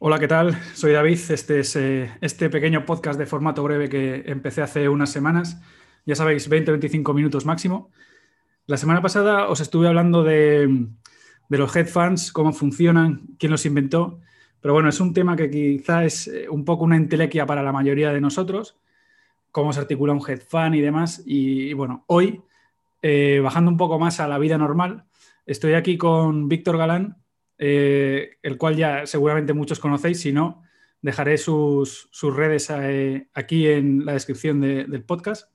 Hola, 0.00 0.20
¿qué 0.20 0.28
tal? 0.28 0.56
Soy 0.74 0.92
David. 0.92 1.18
Este 1.28 1.58
es 1.58 1.74
eh, 1.74 2.08
este 2.20 2.48
pequeño 2.48 2.86
podcast 2.86 3.18
de 3.18 3.26
formato 3.26 3.64
breve 3.64 3.88
que 3.88 4.22
empecé 4.26 4.62
hace 4.62 4.88
unas 4.88 5.10
semanas. 5.10 5.60
Ya 6.06 6.14
sabéis, 6.14 6.48
20-25 6.48 7.12
minutos 7.14 7.44
máximo. 7.44 7.90
La 8.66 8.76
semana 8.76 9.02
pasada 9.02 9.48
os 9.48 9.60
estuve 9.60 9.88
hablando 9.88 10.22
de, 10.22 10.86
los 11.48 11.74
head 11.74 11.88
funds, 11.88 12.30
cómo 12.30 12.52
funcionan, 12.52 13.22
quién 13.40 13.50
los 13.50 13.66
inventó. 13.66 14.20
Pero 14.60 14.72
bueno, 14.72 14.88
es 14.88 15.00
un 15.00 15.12
tema 15.12 15.34
que 15.34 15.50
quizá 15.50 16.04
es 16.04 16.28
eh, 16.28 16.48
un 16.48 16.64
poco 16.64 16.84
una 16.84 16.96
entelequia 16.96 17.44
para 17.44 17.64
la 17.64 17.72
mayoría 17.72 18.12
de 18.12 18.20
nosotros, 18.20 18.78
cómo 19.50 19.72
se 19.72 19.80
articula 19.80 20.12
un 20.12 20.22
head 20.24 20.42
fund 20.48 20.76
y 20.76 20.80
demás. 20.80 21.24
Y, 21.26 21.72
bueno, 21.72 22.04
hoy, 22.06 22.40
eh, 23.02 23.40
bajando 23.42 23.68
un 23.68 23.76
poco 23.76 23.98
más 23.98 24.20
a 24.20 24.28
la 24.28 24.38
vida 24.38 24.58
normal, 24.58 25.06
estoy 25.44 25.72
aquí 25.74 25.98
con 25.98 26.48
Víctor 26.48 26.78
Galán, 26.78 27.16
eh, 27.58 28.36
el 28.42 28.56
cual 28.56 28.76
ya 28.76 29.04
seguramente 29.06 29.52
muchos 29.52 29.80
conocéis, 29.80 30.20
si 30.20 30.32
no, 30.32 30.62
dejaré 31.02 31.38
sus, 31.38 32.08
redes 32.22 32.70
eh, 32.70 33.28
aquí 33.34 33.66
en 33.66 34.04
la 34.04 34.12
descripción 34.12 34.60
del 34.60 35.02
podcast. 35.04 35.50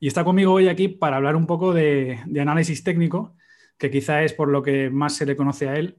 Y 0.00 0.06
está 0.06 0.24
conmigo 0.24 0.52
hoy 0.52 0.68
aquí 0.68 0.88
para 0.88 1.16
hablar 1.16 1.36
un 1.36 1.46
poco 1.46 1.74
de, 1.74 2.20
análisis 2.40 2.84
técnico, 2.84 3.36
que 3.76 3.90
quizá 3.90 4.22
es 4.22 4.32
por 4.32 4.48
lo 4.48 4.62
que 4.62 4.90
más 4.90 5.14
se 5.14 5.26
le 5.26 5.36
conoce 5.36 5.68
a 5.68 5.76
él. 5.76 5.98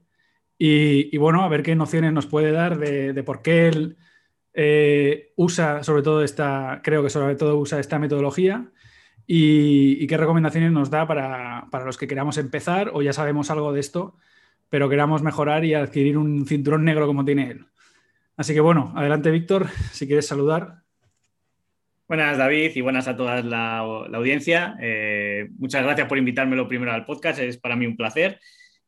Y, 0.58 1.16
bueno, 1.16 1.42
a 1.42 1.48
ver 1.48 1.62
qué 1.62 1.74
nociones 1.74 2.12
nos 2.12 2.26
puede 2.26 2.52
dar 2.52 2.78
de, 2.78 3.22
por 3.22 3.40
qué 3.40 3.68
él 3.68 3.96
eh, 4.52 5.32
usa 5.36 5.82
sobre 5.82 6.02
todo 6.02 6.22
esta, 6.22 6.80
creo 6.84 7.02
que 7.02 7.08
sobre 7.08 7.36
todo 7.36 7.56
usa 7.56 7.80
esta 7.80 7.98
metodología 7.98 8.70
y, 9.26 10.06
qué 10.06 10.16
recomendaciones 10.18 10.72
nos 10.72 10.90
da 10.90 11.06
para, 11.06 11.68
para, 11.70 11.86
los 11.86 11.96
que 11.96 12.06
queramos 12.06 12.36
empezar 12.36 12.90
o 12.92 13.00
ya 13.00 13.14
sabemos 13.14 13.50
algo 13.50 13.72
de 13.72 13.80
esto 13.80 14.18
pero 14.70 14.88
queramos 14.88 15.22
mejorar 15.22 15.64
y 15.64 15.74
adquirir 15.74 16.16
un 16.16 16.46
cinturón 16.46 16.84
negro 16.84 17.06
como 17.06 17.24
tiene 17.24 17.50
él. 17.50 17.66
Así 18.36 18.54
que 18.54 18.60
bueno, 18.60 18.92
adelante 18.96 19.30
Víctor, 19.30 19.68
si 19.92 20.06
quieres 20.06 20.26
saludar. 20.26 20.76
Buenas 22.08 22.38
David 22.38 22.72
y 22.74 22.80
buenas 22.80 23.06
a 23.06 23.16
toda 23.16 23.42
la, 23.42 23.78
audiencia. 23.78 24.76
Eh, 24.80 25.48
muchas 25.58 25.82
gracias 25.82 26.08
por 26.08 26.18
invitarme 26.18 26.56
lo 26.56 26.66
primero 26.66 26.92
al 26.92 27.04
podcast, 27.04 27.40
es 27.40 27.58
para 27.58 27.76
mí 27.76 27.86
un 27.86 27.96
placer. 27.96 28.40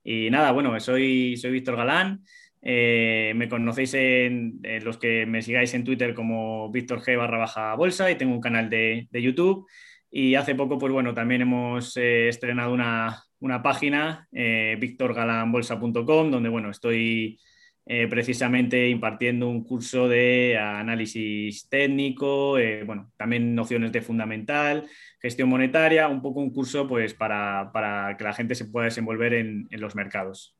Y 0.02 0.30
nada, 0.30 0.52
bueno, 0.52 0.78
soy, 0.80 1.36
Víctor 1.50 1.76
Galán. 1.76 2.24
Eh, 2.62 3.32
me 3.36 3.48
conocéis 3.48 3.94
en, 3.94 4.60
los 4.82 4.98
que 4.98 5.26
me 5.26 5.42
sigáis 5.42 5.74
en 5.74 5.84
Twitter 5.84 6.14
como 6.14 6.70
Víctor 6.70 7.00
G 7.00 7.16
barra 7.16 7.38
baja 7.38 7.74
bolsa 7.74 8.10
y 8.10 8.16
tengo 8.16 8.34
un 8.34 8.40
canal 8.40 8.70
de, 8.70 9.08
YouTube. 9.12 9.68
Y 10.10 10.34
hace 10.34 10.54
poco, 10.54 10.78
pues 10.78 10.92
bueno, 10.92 11.14
también 11.14 11.42
hemos 11.42 11.96
eh, 11.96 12.28
estrenado 12.28 12.72
una, 12.72 13.22
una 13.42 13.60
página, 13.60 14.28
eh, 14.32 14.76
victorgalanbolsa.com, 14.80 16.30
donde 16.30 16.48
bueno, 16.48 16.70
estoy 16.70 17.40
eh, 17.84 18.06
precisamente 18.08 18.88
impartiendo 18.88 19.48
un 19.48 19.64
curso 19.64 20.08
de 20.08 20.56
análisis 20.56 21.68
técnico, 21.68 22.56
eh, 22.56 22.84
bueno, 22.84 23.10
también 23.16 23.56
nociones 23.56 23.90
de 23.90 24.00
fundamental, 24.00 24.88
gestión 25.20 25.48
monetaria, 25.48 26.06
un 26.06 26.22
poco 26.22 26.38
un 26.38 26.52
curso 26.52 26.86
pues, 26.86 27.14
para, 27.14 28.14
que 28.16 28.24
la 28.24 28.32
gente 28.32 28.54
se 28.54 28.66
pueda 28.66 28.84
desenvolver 28.84 29.34
en, 29.34 29.68
los 29.72 29.96
mercados. 29.96 30.56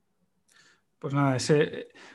Pues 0.99 1.15
nada, 1.15 1.37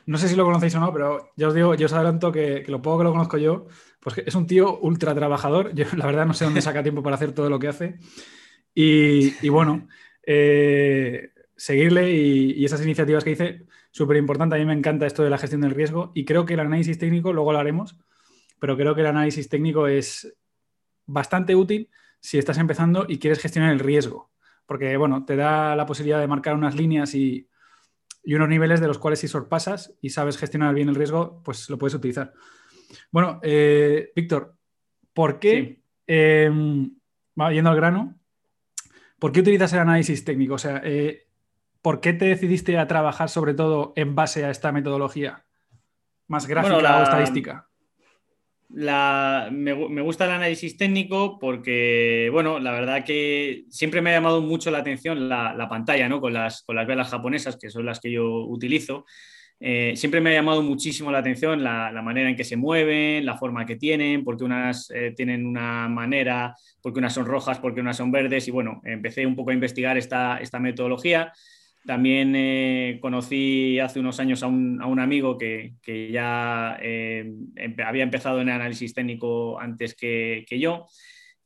no 0.06 0.18
sé 0.18 0.28
si 0.28 0.36
lo 0.36 0.44
conocéis 0.44 0.74
o 0.74 0.80
no, 0.80 0.92
pero 0.92 1.30
ya 1.36 1.48
os 1.48 1.54
digo, 1.54 1.74
yo 1.74 1.86
os 1.86 1.92
adelanto 1.94 2.30
que, 2.30 2.64
lo 2.68 2.82
poco 2.82 2.98
que 2.98 3.04
lo 3.04 3.12
conozco 3.12 3.38
yo, 3.38 3.66
pues 4.00 4.18
es 4.18 4.34
un 4.34 4.46
tío 4.46 4.78
ultra 4.80 5.14
trabajador. 5.14 5.72
Yo 5.74 5.86
la 5.96 6.06
verdad 6.06 6.26
no 6.26 6.34
sé 6.34 6.44
dónde 6.44 6.62
saca 6.62 6.82
tiempo 6.82 7.02
para 7.02 7.16
hacer 7.16 7.32
todo 7.32 7.50
lo 7.50 7.58
que 7.58 7.68
hace. 7.68 7.98
y 8.74 9.48
bueno, 9.48 9.88
eh, 10.30 11.30
seguirle 11.56 12.12
y, 12.12 12.62
esas 12.62 12.82
iniciativas 12.82 13.24
que 13.24 13.30
dice, 13.30 13.66
súper 13.90 14.18
importante. 14.18 14.56
A 14.56 14.58
mí 14.58 14.66
me 14.66 14.74
encanta 14.74 15.06
esto 15.06 15.24
de 15.24 15.30
la 15.30 15.38
gestión 15.38 15.62
del 15.62 15.70
riesgo 15.70 16.12
y 16.14 16.26
creo 16.26 16.44
que 16.44 16.52
el 16.52 16.60
análisis 16.60 16.98
técnico, 16.98 17.32
luego 17.32 17.50
lo 17.50 17.58
haremos, 17.58 17.96
pero 18.60 18.76
creo 18.76 18.94
que 18.94 19.00
el 19.00 19.06
análisis 19.06 19.48
técnico 19.48 19.86
es 19.86 20.36
bastante 21.06 21.56
útil 21.56 21.88
si 22.20 22.36
estás 22.36 22.58
empezando 22.58 23.06
y 23.08 23.18
quieres 23.18 23.38
gestionar 23.38 23.72
el 23.72 23.78
riesgo, 23.78 24.30
porque 24.66 24.98
bueno, 24.98 25.24
te 25.24 25.34
da 25.34 25.74
la 25.74 25.86
posibilidad 25.86 26.20
de 26.20 26.26
marcar 26.26 26.54
unas 26.54 26.74
líneas 26.74 27.14
y, 27.14 27.48
unos 28.24 28.50
niveles 28.50 28.80
de 28.80 28.86
los 28.86 28.98
cuales 28.98 29.20
si 29.20 29.28
sorpasas 29.28 29.94
y 30.02 30.10
sabes 30.10 30.36
gestionar 30.36 30.74
bien 30.74 30.90
el 30.90 30.94
riesgo, 30.94 31.42
pues 31.42 31.70
lo 31.70 31.78
puedes 31.78 31.94
utilizar. 31.94 32.34
Bueno, 33.10 33.40
eh, 33.42 34.12
Víctor, 34.14 34.54
¿por 35.14 35.38
qué, 35.38 35.80
em, 36.06 36.94
yendo 37.50 37.70
al 37.70 37.76
grano, 37.76 38.17
¿Por 39.18 39.32
qué 39.32 39.40
utilizas 39.40 39.72
el 39.72 39.80
análisis 39.80 40.24
técnico? 40.24 40.54
O 40.54 40.58
sea, 40.58 40.80
eh, 40.84 41.26
¿por 41.82 42.00
qué 42.00 42.12
te 42.12 42.26
decidiste 42.26 42.78
a 42.78 42.86
trabajar 42.86 43.28
sobre 43.28 43.54
todo 43.54 43.92
en 43.96 44.14
base 44.14 44.44
a 44.44 44.50
esta 44.50 44.72
metodología? 44.72 45.44
¿Más 46.28 46.46
gráfica 46.46 46.76
o 46.76 47.02
estadística? 47.02 47.68
me, 48.70 50.02
gusta 50.02 50.26
el 50.26 50.32
análisis 50.32 50.76
técnico 50.76 51.38
porque, 51.38 52.28
bueno, 52.30 52.58
la 52.58 52.70
verdad 52.70 53.04
que 53.04 53.64
siempre 53.70 54.02
me 54.02 54.10
ha 54.10 54.14
llamado 54.14 54.42
mucho 54.42 54.70
la 54.70 54.78
atención 54.78 55.28
la, 55.28 55.68
pantalla, 55.68 56.08
¿no? 56.08 56.20
Con 56.20 56.34
las, 56.34 56.62
con 56.62 56.76
las 56.76 56.86
velas 56.86 57.08
japonesas, 57.08 57.56
que 57.56 57.70
son 57.70 57.86
las 57.86 57.98
que 57.98 58.12
yo 58.12 58.44
utilizo. 58.46 59.06
Eh, 59.60 59.94
siempre 59.96 60.20
me 60.20 60.30
ha 60.30 60.34
llamado 60.34 60.62
muchísimo 60.62 61.10
la 61.10 61.18
atención 61.18 61.64
la, 61.64 61.90
manera 62.02 62.30
en 62.30 62.36
que 62.36 62.44
se 62.44 62.56
mueven, 62.56 63.26
la 63.26 63.36
forma 63.36 63.66
que 63.66 63.76
tienen, 63.76 64.22
porque 64.22 64.44
unas 64.44 64.90
eh, 64.90 65.12
tienen 65.16 65.44
una 65.46 65.88
manera, 65.88 66.54
porque 66.80 67.00
unas 67.00 67.12
son 67.12 67.26
rojas, 67.26 67.58
porque 67.58 67.80
unas 67.80 67.96
son 67.96 68.12
verdes. 68.12 68.46
Y 68.48 68.50
bueno, 68.50 68.80
empecé 68.84 69.26
un 69.26 69.34
poco 69.34 69.50
a 69.50 69.54
investigar 69.54 69.98
esta, 69.98 70.38
esta 70.38 70.60
metodología. 70.60 71.32
También 71.84 72.34
eh, 72.36 72.98
conocí 73.00 73.78
hace 73.78 73.98
unos 73.98 74.20
años 74.20 74.42
a 74.42 74.46
un, 74.46 74.80
a 74.82 74.86
un 74.86 75.00
amigo 75.00 75.38
que, 75.38 75.74
que 75.82 76.10
ya 76.10 76.74
había 76.74 78.02
empezado 78.02 78.40
en 78.40 78.50
análisis 78.50 78.94
técnico 78.94 79.58
antes 79.58 79.94
que, 79.94 80.44
que 80.48 80.58
yo. 80.58 80.86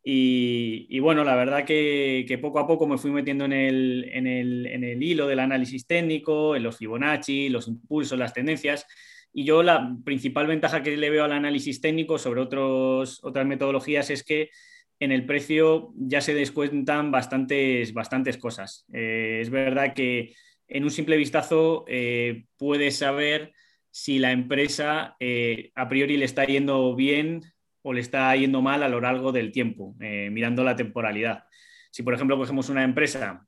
Y, 0.04 0.98
bueno, 0.98 1.22
la 1.22 1.36
verdad 1.36 1.64
que, 1.64 2.38
poco 2.40 2.58
a 2.58 2.66
poco 2.66 2.86
me 2.86 2.98
fui 2.98 3.10
metiendo 3.12 3.44
en 3.44 3.52
el, 3.52 4.98
hilo 5.00 5.26
del 5.26 5.38
análisis 5.38 5.86
técnico, 5.86 6.56
en 6.56 6.64
los 6.64 6.76
Fibonacci, 6.76 7.48
los 7.48 7.68
impulsos, 7.68 8.18
las 8.18 8.34
tendencias. 8.34 8.86
Y 9.32 9.44
yo 9.44 9.62
la 9.62 9.96
principal 10.04 10.46
ventaja 10.46 10.82
que 10.82 10.96
le 10.96 11.10
veo 11.10 11.24
al 11.24 11.32
análisis 11.32 11.80
técnico 11.80 12.18
sobre 12.18 12.40
otros, 12.40 13.20
otras 13.22 13.46
metodologías 13.46 14.10
es 14.10 14.24
que 14.24 14.50
en 14.98 15.10
el 15.10 15.24
precio 15.24 15.92
ya 15.96 16.20
se 16.20 16.34
descuentan 16.34 17.10
bastantes, 17.10 17.92
bastantes 17.92 18.36
cosas. 18.36 18.84
Eh, 18.92 19.38
es 19.40 19.50
verdad 19.50 19.94
que 19.94 20.34
en 20.68 20.84
un 20.84 20.90
simple 20.90 21.16
vistazo 21.16 21.84
eh, 21.88 22.44
puedes 22.56 22.98
saber 22.98 23.52
si 23.90 24.18
la 24.18 24.32
empresa 24.32 25.16
eh, 25.20 25.70
a 25.74 25.88
priori 25.88 26.16
le 26.16 26.24
está 26.24 26.44
yendo 26.44 26.94
bien 26.94 27.42
o 27.82 27.92
le 27.92 28.00
está 28.00 28.34
yendo 28.36 28.62
mal 28.62 28.82
a 28.82 28.88
lo 28.88 29.00
largo 29.00 29.32
del 29.32 29.52
tiempo, 29.52 29.94
eh, 30.00 30.30
mirando 30.30 30.64
la 30.64 30.76
temporalidad. 30.76 31.44
Si, 31.90 32.02
por 32.02 32.14
ejemplo, 32.14 32.38
cogemos 32.38 32.68
una 32.68 32.84
empresa 32.84 33.46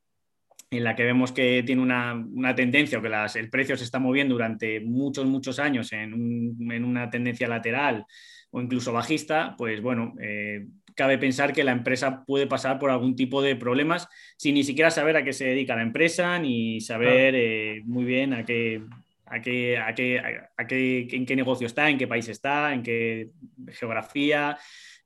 en 0.70 0.84
la 0.84 0.96
que 0.96 1.04
vemos 1.04 1.32
que 1.32 1.62
tiene 1.64 1.82
una, 1.82 2.54
tendencia 2.54 2.98
o 2.98 3.02
que 3.02 3.38
el 3.38 3.50
precio 3.50 3.76
se 3.76 3.84
está 3.84 3.98
moviendo 3.98 4.34
durante 4.34 4.80
muchos, 4.80 5.26
muchos 5.26 5.58
años 5.58 5.92
en, 5.92 6.12
una 6.84 7.10
tendencia 7.10 7.48
lateral 7.48 8.06
o 8.50 8.60
incluso 8.60 8.92
bajista, 8.92 9.54
pues 9.56 9.80
bueno, 9.80 10.14
eh, 10.20 10.66
cabe 10.94 11.18
pensar 11.18 11.52
que 11.52 11.64
la 11.64 11.72
empresa 11.72 12.24
puede 12.24 12.46
pasar 12.46 12.78
por 12.78 12.90
algún 12.90 13.16
tipo 13.16 13.42
de 13.42 13.56
problemas 13.56 14.08
sin 14.36 14.54
ni 14.54 14.64
siquiera 14.64 14.90
saber 14.90 15.16
a 15.16 15.24
qué 15.24 15.32
se 15.32 15.46
dedica 15.46 15.76
la 15.76 15.82
empresa 15.82 16.38
ni 16.38 16.80
saber 16.80 17.34
eh, 17.36 17.82
muy 17.84 18.04
bien 18.04 18.32
a 18.32 18.44
qué, 18.44 18.82
a 19.26 19.40
qué, 19.40 19.78
a 19.78 19.94
qué, 19.94 20.20
a 20.56 20.66
qué, 20.66 21.08
en 21.10 21.26
qué 21.26 21.36
negocio 21.36 21.66
está, 21.66 21.88
en 21.88 21.98
qué 21.98 22.06
país 22.06 22.28
está, 22.28 22.72
en 22.74 22.82
qué 22.82 23.30
geografía. 23.68 24.58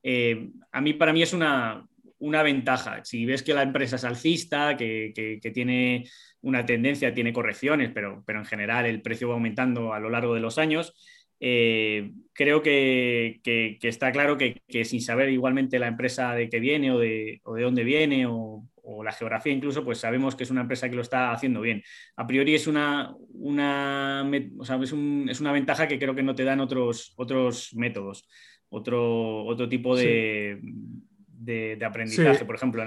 Eh, 0.03 0.51
a 0.73 0.81
mí, 0.81 0.95
para 0.95 1.13
mí 1.13 1.23
es 1.23 1.33
una, 1.33 1.87
una, 2.19 2.43
ventaja. 2.43 3.05
Si 3.05 3.25
ves 3.25 3.43
que 3.43 3.55
la 3.55 3.63
empresa 3.63 3.97
es 3.97 4.05
alcista, 4.05 4.77
que, 4.77 5.13
que, 5.15 5.51
tiene 5.51 6.09
una 6.43 6.65
tendencia, 6.65 7.15
tiene 7.15 7.33
correcciones, 7.33 7.91
pero, 7.93 8.23
pero 8.27 8.39
en 8.39 8.45
general 8.45 8.87
el 8.87 9.03
precio 9.03 9.29
va 9.29 9.35
aumentando 9.35 9.93
a 9.93 10.01
lo 10.01 10.11
largo 10.11 10.35
de 10.35 10.41
los 10.41 10.59
años, 10.59 10.95
eh, 11.41 12.13
creo 12.33 12.63
que, 12.63 13.41
que, 13.43 13.79
está 13.83 14.11
claro 14.13 14.37
que, 14.37 14.61
sin 14.85 15.01
saber 15.01 15.31
igualmente 15.31 15.79
la 15.79 15.89
empresa 15.89 16.35
de 16.35 16.49
qué 16.49 16.61
viene 16.61 16.93
o 16.93 16.99
de, 16.99 17.41
o 17.45 17.55
de 17.55 17.63
dónde 17.63 17.85
viene 17.85 18.27
o, 18.27 18.67
o 18.91 19.05
la 19.05 19.13
geografía 19.13 19.53
incluso, 19.53 19.85
pues 19.85 19.99
sabemos 19.99 20.35
que 20.35 20.45
es 20.45 20.51
una 20.51 20.63
empresa 20.63 20.89
que 20.89 20.97
lo 20.97 21.03
está 21.03 21.31
haciendo 21.31 21.61
bien. 21.61 21.83
A 22.17 22.27
priori 22.27 22.55
es 22.55 22.67
una, 22.67 23.15
una, 23.35 24.29
es, 24.33 25.41
una 25.41 25.53
ventaja 25.53 25.87
que 25.87 25.99
creo 25.99 26.15
que 26.15 26.23
no 26.23 26.35
te 26.35 26.45
dan 26.45 26.61
otros, 26.61 27.13
otros 27.17 27.75
métodos, 27.75 28.27
otro, 28.69 29.45
otro 29.45 29.69
tipo 29.69 29.95
de, 29.95 30.59
de, 30.63 31.85
aprendizaje. 31.85 32.45
Por 32.45 32.57
ejemplo, 32.57 32.83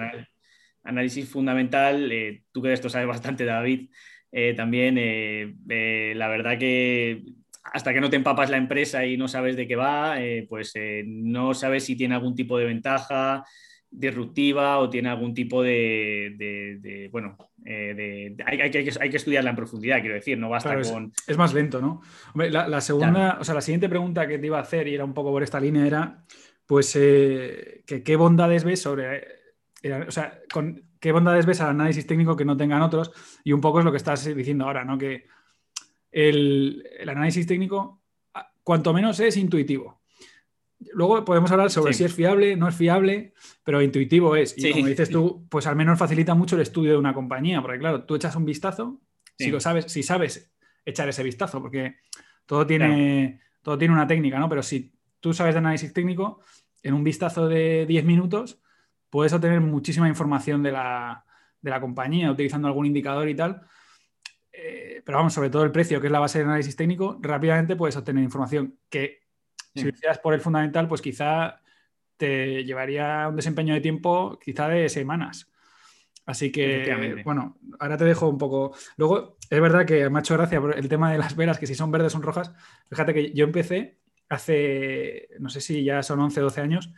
análisis 0.83 1.29
fundamental, 1.29 2.11
eh, 2.11 2.43
tú 2.51 2.61
que 2.61 2.69
de 2.69 2.73
esto 2.73 2.89
sabes 2.89 3.07
bastante, 3.07 3.45
David, 3.45 3.91
eh, 4.31 4.53
también 4.55 4.95
la 6.17 6.27
verdad 6.27 6.57
que 6.57 7.23
hasta 7.63 7.93
que 7.93 8.01
no 8.01 8.09
te 8.09 8.15
empapas 8.15 8.49
la 8.49 8.57
empresa 8.57 9.05
y 9.05 9.17
no 9.17 9.27
sabes 9.27 9.55
de 9.55 9.67
qué 9.67 9.75
va, 9.75 10.17
pues 10.49 10.73
no 11.05 11.53
sabes 11.53 11.85
si 11.85 11.95
tiene 11.95 12.15
algún 12.15 12.35
tipo 12.35 12.57
de 12.57 12.65
ventaja, 12.65 13.43
disruptiva 13.91 14.79
o 14.79 14.89
tiene 14.89 15.09
algún 15.09 15.33
tipo 15.33 15.61
de, 15.61 17.09
bueno, 17.11 17.37
eh, 17.65 18.35
hay, 18.45 18.71
que, 18.71 19.17
estudiarla 19.17 19.49
en 19.49 19.55
profundidad, 19.55 19.99
quiero 19.99 20.15
decir, 20.15 20.37
no 20.37 20.49
basta 20.49 20.81
con... 20.81 21.11
Es, 21.27 21.37
más 21.37 21.53
lento, 21.53 21.81
¿no? 21.81 22.01
la, 22.33 22.79
segunda, 22.79 23.37
o 23.39 23.43
sea, 23.43 23.53
la 23.53 23.61
siguiente 23.61 23.89
pregunta 23.89 24.27
que 24.27 24.39
te 24.39 24.45
iba 24.45 24.57
a 24.57 24.61
hacer, 24.61 24.87
y 24.87 24.95
era 24.95 25.03
un 25.03 25.13
poco 25.13 25.31
por 25.31 25.43
esta 25.43 25.59
línea, 25.59 25.85
era, 25.85 26.23
pues, 26.65 26.95
eh, 26.95 27.83
¿qué 27.85 28.15
bondades 28.15 28.63
ves 28.63 28.81
sobre... 28.81 29.27
Eh, 29.83 30.05
o 30.07 30.11
sea, 30.11 30.39
con, 30.53 30.81
¿qué 30.99 31.11
bondades 31.11 31.45
ves 31.45 31.59
al 31.59 31.71
análisis 31.71 32.07
técnico 32.07 32.37
que 32.37 32.45
no 32.45 32.55
tengan 32.55 32.81
otros? 32.81 33.11
Y 33.43 33.51
un 33.51 33.59
poco 33.59 33.79
es 33.79 33.85
lo 33.85 33.91
que 33.91 33.97
estás 33.97 34.23
diciendo 34.35 34.65
ahora, 34.65 34.85
¿no? 34.85 34.97
Que 34.97 35.25
el, 36.11 36.87
el 36.99 37.09
análisis 37.09 37.47
técnico, 37.47 38.01
cuanto 38.63 38.93
menos 38.93 39.19
es 39.19 39.37
intuitivo. 39.37 40.01
Luego 40.93 41.23
podemos 41.23 41.51
hablar 41.51 41.69
sobre 41.69 41.93
si 41.93 42.03
es 42.03 42.13
fiable, 42.13 42.55
no 42.55 42.67
es 42.67 42.75
fiable, 42.75 43.33
pero 43.63 43.81
intuitivo 43.81 44.35
es. 44.35 44.57
Y 44.57 44.71
como 44.71 44.87
dices 44.87 45.09
tú, 45.09 45.45
pues 45.49 45.67
al 45.67 45.75
menos 45.75 45.99
facilita 45.99 46.33
mucho 46.33 46.55
el 46.55 46.63
estudio 46.63 46.91
de 46.91 46.97
una 46.97 47.13
compañía, 47.13 47.61
porque 47.61 47.77
claro, 47.77 48.03
tú 48.03 48.15
echas 48.15 48.35
un 48.35 48.45
vistazo, 48.45 48.99
si 49.37 49.51
lo 49.51 49.59
sabes, 49.59 49.85
si 49.91 50.03
sabes 50.03 50.51
echar 50.83 51.07
ese 51.07 51.23
vistazo, 51.23 51.61
porque 51.61 51.97
todo 52.45 52.65
tiene, 52.65 53.41
todo 53.61 53.77
tiene 53.77 53.93
una 53.93 54.07
técnica, 54.07 54.39
¿no? 54.39 54.49
Pero 54.49 54.63
si 54.63 54.93
tú 55.19 55.33
sabes 55.33 55.53
de 55.53 55.59
análisis 55.59 55.93
técnico, 55.93 56.41
en 56.83 56.93
un 56.93 57.03
vistazo 57.03 57.47
de 57.47 57.85
10 57.85 58.05
minutos 58.05 58.59
puedes 59.09 59.33
obtener 59.33 59.61
muchísima 59.61 60.07
información 60.07 60.63
de 60.63 60.71
la, 60.71 61.25
compañía 61.79 62.31
utilizando 62.31 62.67
algún 62.67 62.87
indicador 62.87 63.29
y 63.29 63.35
tal. 63.35 63.61
Pero 65.05 65.17
vamos, 65.17 65.33
sobre 65.33 65.49
todo 65.49 65.63
el 65.63 65.71
precio, 65.71 65.99
que 65.99 66.07
es 66.07 66.11
la 66.11 66.19
base 66.19 66.39
de 66.39 66.45
análisis 66.45 66.75
técnico, 66.75 67.17
rápidamente 67.21 67.75
puedes 67.75 67.95
obtener 67.97 68.23
información 68.23 68.77
que 68.89 69.21
si 69.73 69.83
lo 69.83 69.89
hicieras 69.89 70.19
por 70.19 70.33
el 70.33 70.41
fundamental, 70.41 70.87
pues 70.87 71.01
quizá 71.01 71.61
te 72.17 72.63
llevaría 72.63 73.27
un 73.29 73.35
desempeño 73.35 73.73
de 73.73 73.81
tiempo 73.81 74.37
quizá 74.43 74.67
de 74.67 74.89
semanas. 74.89 75.51
Así 76.25 76.51
que, 76.51 77.21
bueno, 77.25 77.57
ahora 77.79 77.97
te 77.97 78.05
dejo 78.05 78.29
un 78.29 78.37
poco. 78.37 78.75
Luego, 78.97 79.37
es 79.49 79.61
verdad 79.61 79.85
que 79.85 80.09
me 80.09 80.19
ha 80.19 80.21
hecho 80.21 80.35
gracia 80.35 80.61
el 80.75 80.87
tema 80.87 81.11
de 81.11 81.17
las 81.17 81.35
velas, 81.35 81.57
que 81.57 81.67
si 81.67 81.75
son 81.75 81.91
verdes 81.91 82.11
son 82.11 82.21
rojas. 82.21 82.53
Fíjate 82.89 83.13
que 83.13 83.33
yo 83.33 83.45
empecé 83.45 83.99
hace, 84.29 85.29
no 85.39 85.49
sé 85.49 85.61
si 85.61 85.83
ya 85.83 86.03
son 86.03 86.19
11, 86.19 86.39
12 86.39 86.61
años, 86.61 86.93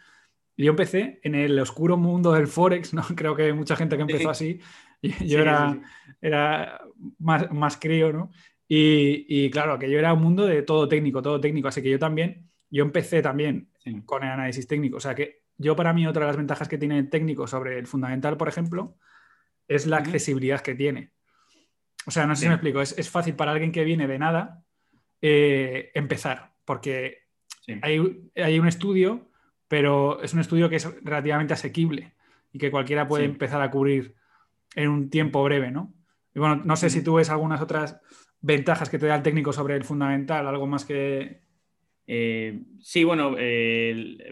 yo 0.56 0.70
empecé 0.70 1.20
en 1.24 1.36
el 1.36 1.58
oscuro 1.60 1.98
mundo 1.98 2.34
del 2.34 2.48
Forex, 2.48 2.94
¿no? 2.94 3.04
Creo 3.16 3.36
que 3.36 3.54
mucha 3.54 3.76
gente 3.76 3.96
que 3.96 4.04
empezó 4.04 4.30
así. 4.30 4.60
Yo 5.28 5.40
era, 5.40 5.80
era 6.22 6.82
más, 7.20 7.52
más 7.52 7.78
crío, 7.78 8.12
¿no? 8.12 8.32
Y, 8.68 9.26
y, 9.28 9.52
claro, 9.52 9.78
que 9.78 9.92
yo 9.92 10.00
era 10.00 10.14
un 10.14 10.22
mundo 10.22 10.48
de 10.48 10.64
todo 10.64 10.88
técnico, 10.88 11.22
todo 11.22 11.40
técnico. 11.40 11.68
Así 11.68 11.84
que 11.84 11.92
yo 11.92 12.00
también 12.00 12.50
yo 12.74 12.84
empecé 12.84 13.22
también 13.22 13.70
con 14.04 14.24
el 14.24 14.32
análisis 14.32 14.66
técnico. 14.66 14.98
O 14.98 15.00
sea 15.00 15.14
que 15.14 15.44
yo 15.58 15.76
para 15.76 15.94
mí 15.94 16.08
otra 16.08 16.22
de 16.22 16.28
las 16.28 16.38
ventajas 16.38 16.68
que 16.68 16.80
tiene 16.80 16.98
el 16.98 17.08
técnico 17.08 17.46
sobre 17.46 17.78
el 17.78 17.86
fundamental, 17.86 18.36
por 18.36 18.48
ejemplo, 18.48 18.98
es 19.68 19.86
la 19.86 19.98
accesibilidad 19.98 20.60
que 20.62 20.74
tiene. 20.74 21.12
O 22.08 22.12
sea, 22.12 22.26
no 22.26 22.36
sé 22.36 22.42
si 22.42 22.48
me 22.48 22.56
explico, 22.56 22.82
es, 22.82 23.10
fácil 23.12 23.36
para 23.36 23.52
alguien 23.52 23.72
que 23.72 23.84
viene 23.84 24.08
de 24.08 24.18
nada 24.18 24.64
eh, 25.22 25.92
empezar, 25.94 26.56
porque 26.66 27.20
hay, 27.84 28.00
un 28.00 28.68
estudio, 28.68 29.30
pero 29.68 30.22
es 30.24 30.34
un 30.34 30.40
estudio 30.40 30.68
que 30.68 30.78
es 30.78 31.04
relativamente 31.04 31.54
asequible 31.54 32.16
y 32.52 32.58
que 32.58 32.72
cualquiera 32.72 33.08
puede 33.08 33.26
empezar 33.26 33.62
a 33.62 33.70
cubrir 33.70 34.16
en 34.76 34.90
un 34.90 35.10
tiempo 35.10 35.44
breve, 35.44 35.72
¿no? 35.72 35.94
Y 36.34 36.40
bueno, 36.40 36.62
no 36.64 36.76
sé 36.76 36.90
si 36.90 37.04
tú 37.04 37.16
ves 37.16 37.30
algunas 37.30 37.62
otras 37.62 38.00
ventajas 38.42 38.90
que 38.90 39.00
te 39.00 39.08
da 39.08 39.16
el 39.16 39.24
técnico 39.24 39.54
sobre 39.54 39.76
el 39.76 39.84
fundamental, 39.84 40.48
algo 40.48 40.68
más 40.68 40.86
que, 40.86 41.42
eh, 42.08 42.62
sí, 42.80 43.04
bueno, 43.04 43.36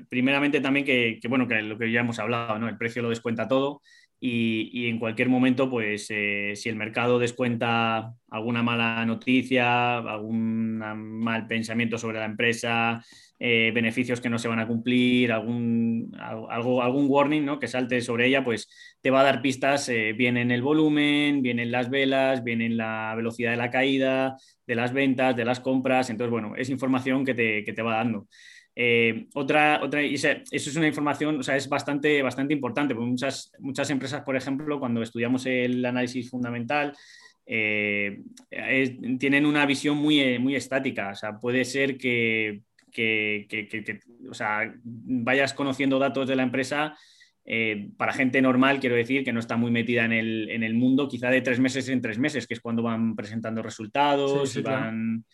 primeramente 0.10 0.60
también 0.60 0.86
que, 0.86 1.20
bueno, 1.30 1.48
que 1.48 1.62
lo 1.62 1.78
que 1.78 1.92
ya 1.92 2.02
hemos 2.02 2.20
hablado, 2.20 2.60
¿no? 2.60 2.68
El 2.68 2.78
precio 2.78 3.02
lo 3.02 3.10
descuenta 3.10 3.48
todo 3.48 3.82
y, 4.24 4.88
en 4.88 5.00
cualquier 5.00 5.30
momento, 5.30 5.68
pues 5.68 6.06
eh, 6.10 6.54
si 6.56 6.70
el 6.70 6.76
mercado 6.76 7.18
descuenta 7.18 8.14
alguna 8.30 8.62
mala 8.62 9.04
noticia, 9.04 9.98
algún 9.98 10.78
mal 10.78 11.48
pensamiento 11.48 11.98
sobre 11.98 12.20
la 12.20 12.26
empresa, 12.26 13.04
eh, 13.44 13.72
beneficios 13.74 14.22
que 14.22 14.30
no 14.30 14.38
se 14.38 14.48
van 14.48 14.60
a 14.60 14.68
cumplir, 14.68 15.32
algún, 15.32 16.16
algo, 16.20 16.84
algún 16.84 17.08
warning 17.10 17.44
¿no? 17.44 17.58
que 17.58 17.68
salte 17.68 18.00
sobre 18.02 18.28
ella, 18.28 18.44
pues 18.44 18.70
te 19.02 19.10
va 19.10 19.22
a 19.22 19.24
dar 19.24 19.42
pistas 19.42 19.90
eh, 19.90 20.14
bien 20.14 20.38
en 20.38 20.52
el 20.52 20.62
volumen, 20.62 21.42
bien 21.42 21.58
en 21.58 21.72
las 21.72 21.90
velas, 21.90 22.44
bien 22.44 22.62
en 22.62 22.78
la 22.78 23.16
velocidad 23.16 23.50
de 23.50 23.58
la 23.58 23.72
caída, 23.72 24.38
de 24.68 24.76
las 24.76 24.94
ventas, 24.94 25.36
de 25.36 25.44
las 25.44 25.60
compras. 25.60 26.12
Entonces, 26.12 26.30
bueno, 26.30 26.54
es 26.56 26.70
información 26.70 27.26
que 27.26 27.34
te, 27.34 27.64
que 27.64 27.74
te 27.74 27.82
va 27.82 27.96
dando. 27.96 28.28
Eh, 28.76 29.26
otra, 29.34 29.80
otra, 29.82 30.04
eso 30.04 30.30
es 30.52 30.76
una 30.76 30.88
información, 30.88 31.40
o 31.40 31.44
sea, 31.44 31.56
es 31.56 31.68
bastante, 31.68 32.22
bastante 32.22 32.54
importante, 32.54 32.94
porque 32.94 33.10
muchas, 33.10 33.52
muchas 33.58 33.90
empresas, 33.90 34.22
por 34.22 34.36
ejemplo, 34.36 34.80
cuando 34.80 35.02
estudiamos 35.02 35.48
el 35.48 35.84
análisis 35.84 36.30
fundamental, 36.30 36.94
tienen 37.44 39.48
una 39.48 39.66
visión 39.66 39.98
muy, 39.98 40.38
muy 40.38 40.56
estática. 40.56 41.10
O 41.10 41.16
sea, 41.16 41.40
puede 41.40 41.66
ser 41.66 41.98
que 41.98 42.62
que, 42.92 43.48
o 44.30 44.34
sea, 44.34 44.74
vayas 44.84 45.54
conociendo 45.54 46.00
datos 46.00 46.28
de 46.28 46.36
la 46.36 46.44
empresa 46.44 46.96
eh, 47.44 47.90
para 47.98 48.14
gente 48.14 48.42
normal, 48.42 48.80
quiero 48.80 48.96
decir, 48.96 49.24
que 49.24 49.34
no 49.34 49.40
está 49.40 49.58
muy 49.58 49.72
metida 49.72 50.06
en 50.06 50.14
el, 50.14 50.50
en 50.52 50.64
el, 50.64 50.76
mundo, 50.76 51.08
quizá 51.08 51.30
de 51.30 51.42
tres 51.42 51.60
meses 51.60 51.90
en 51.90 52.02
tres 52.02 52.20
meses, 52.20 52.46
que 52.46 52.54
es 52.54 52.62
cuando 52.62 52.84
van 52.84 53.16
presentando 53.16 53.62
resultados 53.62 54.56
y 54.56 54.62
van... 54.62 55.26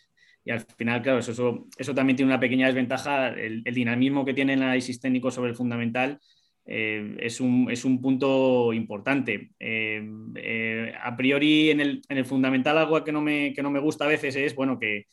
Y 0.45 0.51
al 0.51 0.62
final, 0.62 1.01
claro, 1.01 1.19
eso, 1.19 1.68
eso, 1.77 1.94
también 1.94 2.15
tiene 2.15 2.31
una 2.31 2.39
pequeña 2.39 2.68
desventaja. 2.68 3.33
El, 3.33 3.63
dinamismo 3.63 4.24
que 4.24 4.33
tiene 4.33 4.54
el 4.54 4.63
análisis 4.63 4.98
técnico 5.01 5.30
sobre 5.30 5.50
el 5.50 5.57
fundamental 5.57 6.19
eh, 6.65 7.18
es, 7.19 7.42
un, 7.42 7.68
es, 7.69 7.83
un, 7.83 8.00
punto 8.00 8.71
importante. 8.71 9.51
Eh, 9.59 10.94
a 11.04 11.18
priori, 11.18 11.71
en 11.71 11.81
el, 11.81 12.01
en 12.07 12.18
el, 12.18 12.25
fundamental, 12.25 12.77
algo 12.77 13.04
que 13.04 13.12
no, 13.12 13.21
me, 13.21 13.51
que 13.54 13.62
no 13.62 13.69
me 13.69 13.81
gusta 13.81 14.06
a 14.06 14.07
veces 14.07 14.38
es, 14.38 14.56
bueno, 14.56 14.80
que, 14.80 15.07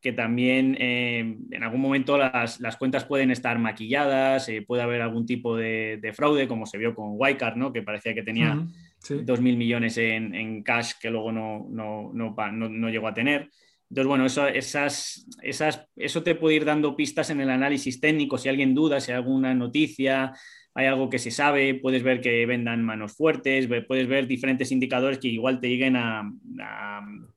que 0.00 0.12
también 0.12 0.76
eh, 0.78 1.36
en 1.50 1.62
algún 1.62 1.80
momento 1.80 2.16
las, 2.16 2.58
cuentas 2.78 3.04
pueden 3.04 3.30
estar 3.30 3.58
maquilladas, 3.58 4.48
eh, 4.48 4.62
puede 4.62 4.82
haber 4.82 5.02
algún 5.02 5.26
tipo 5.26 5.56
de, 5.56 6.12
fraude, 6.14 6.46
como 6.46 6.66
se 6.66 6.78
vio 6.78 6.94
con 6.94 7.10
Wycard, 7.12 7.56
¿no? 7.56 7.72
que 7.72 7.82
parecía 7.82 8.14
que 8.14 8.22
tenía 8.22 8.54
2.000 9.02 9.40
millones 9.56 9.98
en, 9.98 10.62
cash 10.62 10.92
que 11.00 11.10
luego 11.10 11.32
no, 11.32 11.66
no, 11.70 12.12
no, 12.12 12.90
llegó 12.90 13.08
a 13.08 13.14
tener. 13.14 13.50
Entonces, 13.90 14.06
bueno, 14.06 14.26
eso, 14.26 14.46
esas, 14.46 15.26
esas, 15.42 15.88
eso 15.96 16.22
te 16.22 16.34
puede 16.34 16.56
ir 16.56 16.64
dando 16.64 16.94
pistas 16.94 17.30
en 17.30 17.40
el 17.40 17.50
análisis 17.50 18.00
técnico, 18.00 18.38
si 18.38 18.48
alguien 18.48 18.74
duda, 18.74 19.00
si 19.00 19.10
hay 19.10 19.16
alguna 19.16 19.54
noticia, 19.54 20.32
hay 20.74 20.86
algo 20.86 21.08
que 21.08 21.18
se 21.18 21.30
sabe, 21.30 21.74
puedes 21.74 22.02
ver 22.04 22.20
que 22.20 22.46
vendan 22.46 22.84
manos 22.84 23.16
fuertes, 23.16 23.66
puedes 23.88 24.06
ver 24.06 24.28
diferentes 24.28 24.70
indicadores 24.70 25.18
que 25.18 25.28
igual 25.28 25.58
te 25.58 25.68
lleguen 25.68 25.96
a, 25.96 26.30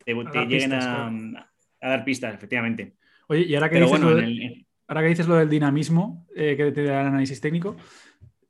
te, 0.05 0.13
lleguen 0.45 0.73
a 0.73 1.50
a 1.81 1.89
dar 1.89 2.05
pistas, 2.05 2.33
efectivamente. 2.33 2.95
Oye, 3.27 3.41
y 3.41 3.55
ahora 3.55 3.69
que, 3.69 3.81
dices, 3.81 3.99
lo, 3.99 4.09
ahora 4.09 5.01
que 5.01 5.07
dices 5.07 5.27
lo 5.27 5.35
del 5.35 5.49
dinamismo 5.49 6.27
eh, 6.35 6.55
que 6.55 6.71
te 6.71 6.83
da 6.83 7.01
el 7.01 7.07
análisis 7.07 7.41
técnico, 7.41 7.75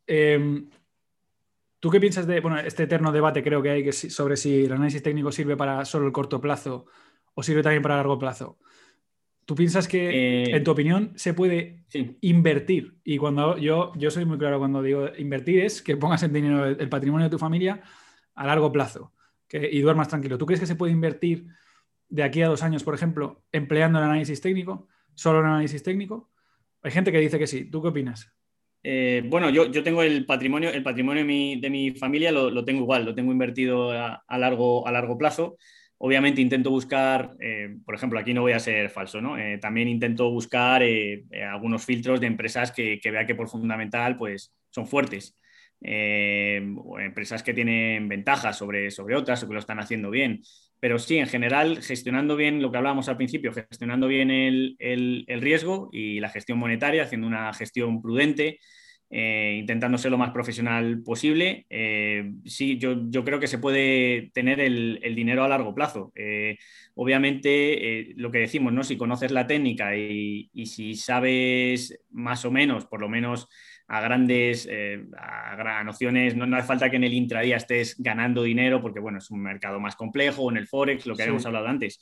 em, 0.05 0.69
¿tú 1.79 1.89
qué 1.89 1.99
piensas 1.99 2.27
de 2.27 2.39
bueno, 2.41 2.59
este 2.59 2.83
eterno 2.83 3.11
debate 3.11 3.43
creo 3.43 3.61
que 3.61 3.69
hay 3.69 3.83
que, 3.83 3.93
sobre 3.93 4.35
si 4.37 4.65
el 4.65 4.73
análisis 4.73 5.01
técnico 5.01 5.31
sirve 5.31 5.55
para 5.55 5.85
solo 5.85 6.07
el 6.07 6.11
corto 6.11 6.41
plazo 6.41 6.85
o 7.33 7.43
sirve 7.43 7.63
también 7.63 7.81
para 7.81 7.95
largo 7.95 8.19
plazo? 8.19 8.59
¿Tú 9.45 9.55
piensas 9.55 9.87
que, 9.87 10.09
eh, 10.09 10.55
en 10.55 10.63
tu 10.63 10.71
opinión, 10.71 11.13
se 11.15 11.33
puede 11.33 11.83
invertir? 12.21 12.95
Y 13.03 13.17
cuando 13.17 13.57
yo, 13.57 13.91
yo 13.95 14.11
soy 14.11 14.25
muy 14.25 14.37
claro 14.37 14.59
cuando 14.59 14.81
digo 14.81 15.09
invertir 15.17 15.65
es 15.65 15.81
que 15.81 15.97
pongas 15.97 16.23
el 16.23 16.31
dinero, 16.31 16.65
el 16.65 16.89
patrimonio 16.89 17.25
de 17.25 17.31
tu 17.31 17.39
familia 17.39 17.81
a 18.35 18.47
largo 18.47 18.71
plazo 18.71 19.13
que, 19.47 19.69
y 19.69 19.81
duermas 19.81 20.07
tranquilo. 20.07 20.37
¿Tú 20.37 20.45
crees 20.45 20.59
que 20.59 20.67
se 20.67 20.75
puede 20.75 20.93
invertir 20.93 21.47
de 22.11 22.23
aquí 22.23 22.41
a 22.41 22.47
dos 22.47 22.61
años, 22.61 22.83
por 22.83 22.93
ejemplo, 22.93 23.43
empleando 23.51 23.97
el 23.97 24.05
análisis 24.05 24.41
técnico, 24.41 24.87
solo 25.15 25.39
el 25.39 25.45
análisis 25.45 25.81
técnico? 25.81 26.29
Hay 26.83 26.91
gente 26.91 27.11
que 27.11 27.19
dice 27.19 27.39
que 27.39 27.47
sí. 27.47 27.65
¿Tú 27.65 27.81
qué 27.81 27.87
opinas? 27.87 28.31
Eh, 28.83 29.23
bueno, 29.27 29.49
yo, 29.49 29.71
yo, 29.71 29.83
tengo 29.83 30.03
el 30.03 30.25
patrimonio, 30.25 30.69
el 30.71 30.83
patrimonio 30.83 31.23
de 31.23 31.69
mi, 31.69 31.91
familia 31.91 32.31
lo, 32.31 32.65
tengo 32.65 32.81
igual, 32.81 33.05
lo 33.05 33.15
tengo 33.15 33.31
invertido 33.31 33.91
a, 33.91 34.37
largo, 34.37 34.87
a 34.87 34.91
largo 34.91 35.17
plazo. 35.17 35.57
Obviamente 35.99 36.41
intento 36.41 36.71
buscar, 36.71 37.35
eh, 37.39 37.77
por 37.85 37.95
ejemplo, 37.95 38.19
aquí 38.19 38.33
no 38.33 38.41
voy 38.41 38.53
a 38.53 38.59
ser 38.59 38.89
falso, 38.89 39.21
¿no? 39.21 39.37
Eh, 39.37 39.59
también 39.59 39.87
intento 39.87 40.31
buscar 40.31 40.83
algunos 41.49 41.85
filtros 41.85 42.19
de 42.19 42.27
empresas 42.27 42.71
que, 42.71 42.99
que, 42.99 43.11
vea 43.11 43.25
que 43.25 43.35
por 43.35 43.47
fundamental 43.47 44.17
pues, 44.17 44.53
son 44.71 44.87
fuertes. 44.87 45.37
empresas 45.79 47.43
que 47.43 47.53
tienen 47.53 48.07
ventajas 48.09 48.57
sobre, 48.57 48.91
sobre 48.91 49.15
otras 49.15 49.43
o 49.43 49.47
que 49.47 49.53
lo 49.53 49.59
están 49.59 49.79
haciendo 49.79 50.09
bien. 50.09 50.41
Pero 50.81 50.97
sí, 50.97 51.19
en 51.19 51.27
general, 51.27 51.83
gestionando 51.83 52.35
bien 52.35 52.59
lo 52.59 52.71
que 52.71 52.77
hablábamos 52.77 53.07
al 53.07 53.15
principio, 53.15 53.53
gestionando 53.53 54.07
bien 54.07 54.31
el, 54.31 55.25
riesgo 55.39 55.89
y 55.91 56.19
la 56.19 56.29
gestión 56.29 56.57
monetaria, 56.57 57.03
haciendo 57.03 57.27
una 57.27 57.53
gestión 57.53 58.01
prudente, 58.01 58.59
eh, 59.11 59.57
intentando 59.59 59.99
ser 59.99 60.09
lo 60.09 60.17
más 60.17 60.31
profesional 60.31 61.03
posible, 61.03 61.67
eh, 61.69 62.31
sí, 62.45 62.79
yo, 62.79 62.97
creo 63.23 63.39
que 63.39 63.45
se 63.47 63.59
puede 63.59 64.31
tener 64.33 64.59
el, 64.59 64.99
dinero 65.15 65.43
a 65.43 65.49
largo 65.49 65.75
plazo. 65.75 66.11
Eh, 66.15 66.57
obviamente, 66.95 68.15
lo 68.15 68.31
que 68.31 68.39
decimos, 68.39 68.73
¿no? 68.73 68.83
Si 68.83 68.97
conoces 68.97 69.29
la 69.31 69.45
técnica 69.45 69.95
y, 69.95 70.49
y, 70.51 70.65
si 70.65 70.95
sabes 70.95 72.03
más 72.09 72.43
o 72.43 72.49
menos, 72.49 72.87
por 72.87 73.01
lo 73.01 73.07
menos 73.07 73.47
a 73.93 73.99
grandes 73.99 74.65
eh, 74.71 75.03
a, 75.17 75.83
nociones, 75.83 76.33
no, 76.33 76.55
hace 76.55 76.65
falta 76.65 76.89
que 76.89 76.95
en 76.95 77.03
el 77.03 77.13
intradía 77.13 77.57
estés 77.57 77.97
ganando 77.99 78.43
dinero 78.43 78.81
porque 78.81 79.01
bueno, 79.01 79.17
es 79.17 79.29
un 79.29 79.41
mercado 79.41 79.81
más 79.81 79.97
complejo, 79.97 80.49
en 80.49 80.55
el 80.55 80.67
forex, 80.67 81.05
lo 81.05 81.13
que 81.13 81.23
habíamos 81.23 81.45
hablado 81.45 81.67
antes. 81.67 81.99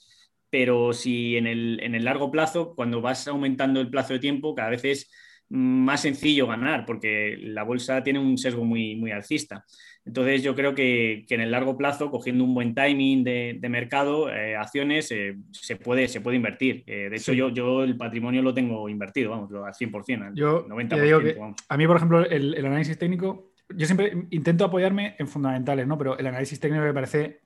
Pero 0.51 0.93
si 0.93 1.36
en 1.36 1.48
el, 1.48 1.79
en 1.81 1.96
el 1.96 2.05
largo 2.05 2.29
plazo, 2.29 2.75
cuando 2.75 3.01
vas 3.01 3.27
aumentando 3.27 3.81
el 3.81 3.89
plazo 3.89 4.13
de 4.13 4.19
tiempo, 4.19 4.53
cada 4.53 4.69
vez 4.69 4.86
es 4.86 5.12
más 5.49 6.01
sencillo 6.01 6.47
ganar 6.47 6.85
porque 6.85 7.37
la 7.41 7.63
bolsa 7.63 8.03
tiene 8.03 8.19
un 8.19 8.37
sesgo 8.37 8.63
muy, 8.63 8.95
muy 8.95 9.11
alcista. 9.11 9.65
Entonces 10.05 10.41
yo 10.41 10.55
creo 10.55 10.73
que, 10.73 11.25
en 11.29 11.41
el 11.41 11.51
largo 11.51 11.77
plazo, 11.77 12.09
cogiendo 12.09 12.43
un 12.43 12.53
buen 12.53 12.73
timing 12.73 13.23
de, 13.23 13.59
mercado, 13.69 14.29
eh, 14.31 14.55
acciones, 14.55 15.11
eh, 15.11 15.37
se, 15.51 15.75
puede, 15.75 16.07
se 16.07 16.21
puede 16.21 16.37
invertir. 16.37 16.83
Eh, 16.87 17.09
de 17.09 17.15
hecho, 17.15 17.33
yo, 17.33 17.49
yo 17.49 17.83
el 17.83 17.97
patrimonio 17.97 18.41
lo 18.41 18.53
tengo 18.53 18.89
invertido, 18.89 19.31
vamos, 19.31 19.51
al 19.51 19.73
100%, 19.73 20.27
al 20.27 20.35
yo 20.35 20.67
90%. 20.67 21.55
a 21.67 21.77
mí, 21.77 21.87
por 21.87 21.97
ejemplo, 21.97 22.25
el, 22.25 22.65
análisis 22.65 22.97
técnico, 22.97 23.51
yo 23.69 23.85
siempre 23.85 24.13
intento 24.31 24.65
apoyarme 24.65 25.15
en 25.19 25.27
fundamentales, 25.27 25.85
¿no? 25.85 25.97
Pero 25.97 26.17
el 26.17 26.25
análisis 26.25 26.59
técnico 26.59 26.83
me 26.83 26.93
parece 26.93 27.41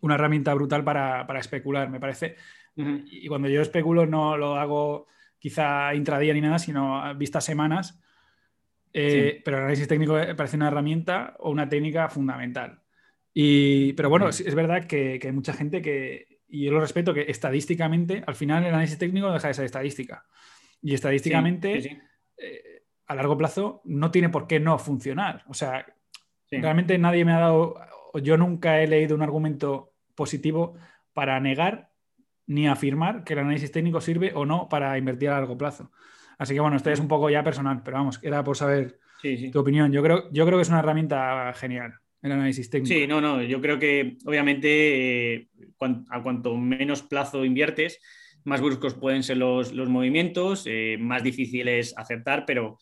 una 0.00 0.14
herramienta 0.14 0.54
brutal 0.54 0.82
para, 0.82 1.26
especular, 1.38 1.88
me 1.90 2.00
parece. 2.00 2.36
Y 2.76 3.26
cuando 3.26 3.48
yo 3.48 3.60
especulo 3.60 4.06
no 4.06 4.36
lo 4.36 4.56
hago 4.56 5.08
quizá 5.38 5.94
intradía 5.94 6.34
ni 6.34 6.40
nada, 6.40 6.58
sino 6.58 7.14
vistas 7.16 7.44
semanas. 7.44 8.00
Eh, 8.92 9.42
pero 9.44 9.58
el 9.58 9.62
análisis 9.64 9.88
técnico 9.88 10.14
parece 10.36 10.56
una 10.56 10.68
herramienta 10.68 11.36
o 11.38 11.50
una 11.50 11.68
técnica 11.68 12.08
fundamental. 12.08 12.82
Y, 13.32 13.92
pero 13.92 14.08
bueno, 14.08 14.28
es, 14.28 14.54
verdad 14.54 14.86
que, 14.86 15.20
hay 15.22 15.32
mucha 15.32 15.52
gente 15.52 15.82
que, 15.82 16.40
y 16.48 16.64
yo 16.64 16.72
lo 16.72 16.80
respeto, 16.80 17.14
que 17.14 17.26
estadísticamente, 17.28 18.24
al 18.26 18.34
final 18.34 18.64
el 18.64 18.70
análisis 18.74 18.98
técnico 18.98 19.30
deja 19.30 19.48
de 19.48 19.54
ser 19.54 19.64
estadística. 19.66 20.24
Y 20.82 20.94
estadísticamente, 20.94 22.00
eh, 22.36 22.82
a 23.06 23.14
largo 23.14 23.36
plazo, 23.36 23.82
no 23.84 24.10
tiene 24.10 24.28
por 24.28 24.46
qué 24.46 24.58
no 24.58 24.78
funcionar. 24.78 25.44
O 25.48 25.54
sea, 25.54 25.86
realmente 26.50 26.98
nadie 26.98 27.24
me 27.24 27.32
ha 27.32 27.40
dado, 27.40 27.76
yo 28.22 28.36
nunca 28.36 28.80
he 28.80 28.86
leído 28.86 29.14
un 29.14 29.22
argumento 29.22 29.92
positivo 30.14 30.74
para 31.12 31.38
negar 31.40 31.87
ni 32.48 32.66
afirmar 32.66 33.22
que 33.22 33.34
el 33.34 33.40
análisis 33.40 33.70
técnico 33.70 34.00
sirve 34.00 34.32
o 34.34 34.44
no 34.44 34.68
para 34.68 34.98
invertir 34.98 35.28
a 35.28 35.34
largo 35.34 35.56
plazo. 35.56 35.92
Así 36.38 36.54
que 36.54 36.60
bueno, 36.60 36.76
esto 36.76 36.90
es 36.90 36.98
un 36.98 37.08
poco 37.08 37.30
ya 37.30 37.44
personal, 37.44 37.82
pero 37.84 37.98
vamos, 37.98 38.18
era 38.22 38.42
por 38.42 38.56
saber 38.56 38.98
tu 39.52 39.60
opinión. 39.60 39.92
Yo 39.92 40.02
creo, 40.02 40.30
yo 40.32 40.46
creo 40.46 40.58
que 40.58 40.62
es 40.62 40.68
una 40.68 40.80
herramienta 40.80 41.52
genial 41.54 41.94
el 42.22 42.32
análisis 42.32 42.68
técnico. 42.68 42.92
Sí, 42.92 43.06
no, 43.06 43.20
no, 43.20 43.42
yo 43.42 43.60
creo 43.60 43.78
que 43.78 44.16
obviamente 44.24 45.34
eh, 45.34 45.48
a 46.10 46.22
cuanto 46.22 46.56
menos 46.56 47.02
plazo 47.02 47.44
inviertes, 47.44 48.00
más 48.44 48.60
bruscos 48.60 48.94
pueden 48.94 49.22
ser 49.22 49.36
los, 49.36 49.72
movimientos, 49.72 50.64
eh, 50.66 50.96
más 50.98 51.22
difícil 51.22 51.68
es 51.68 51.96
acertar, 51.96 52.44
pero 52.46 52.78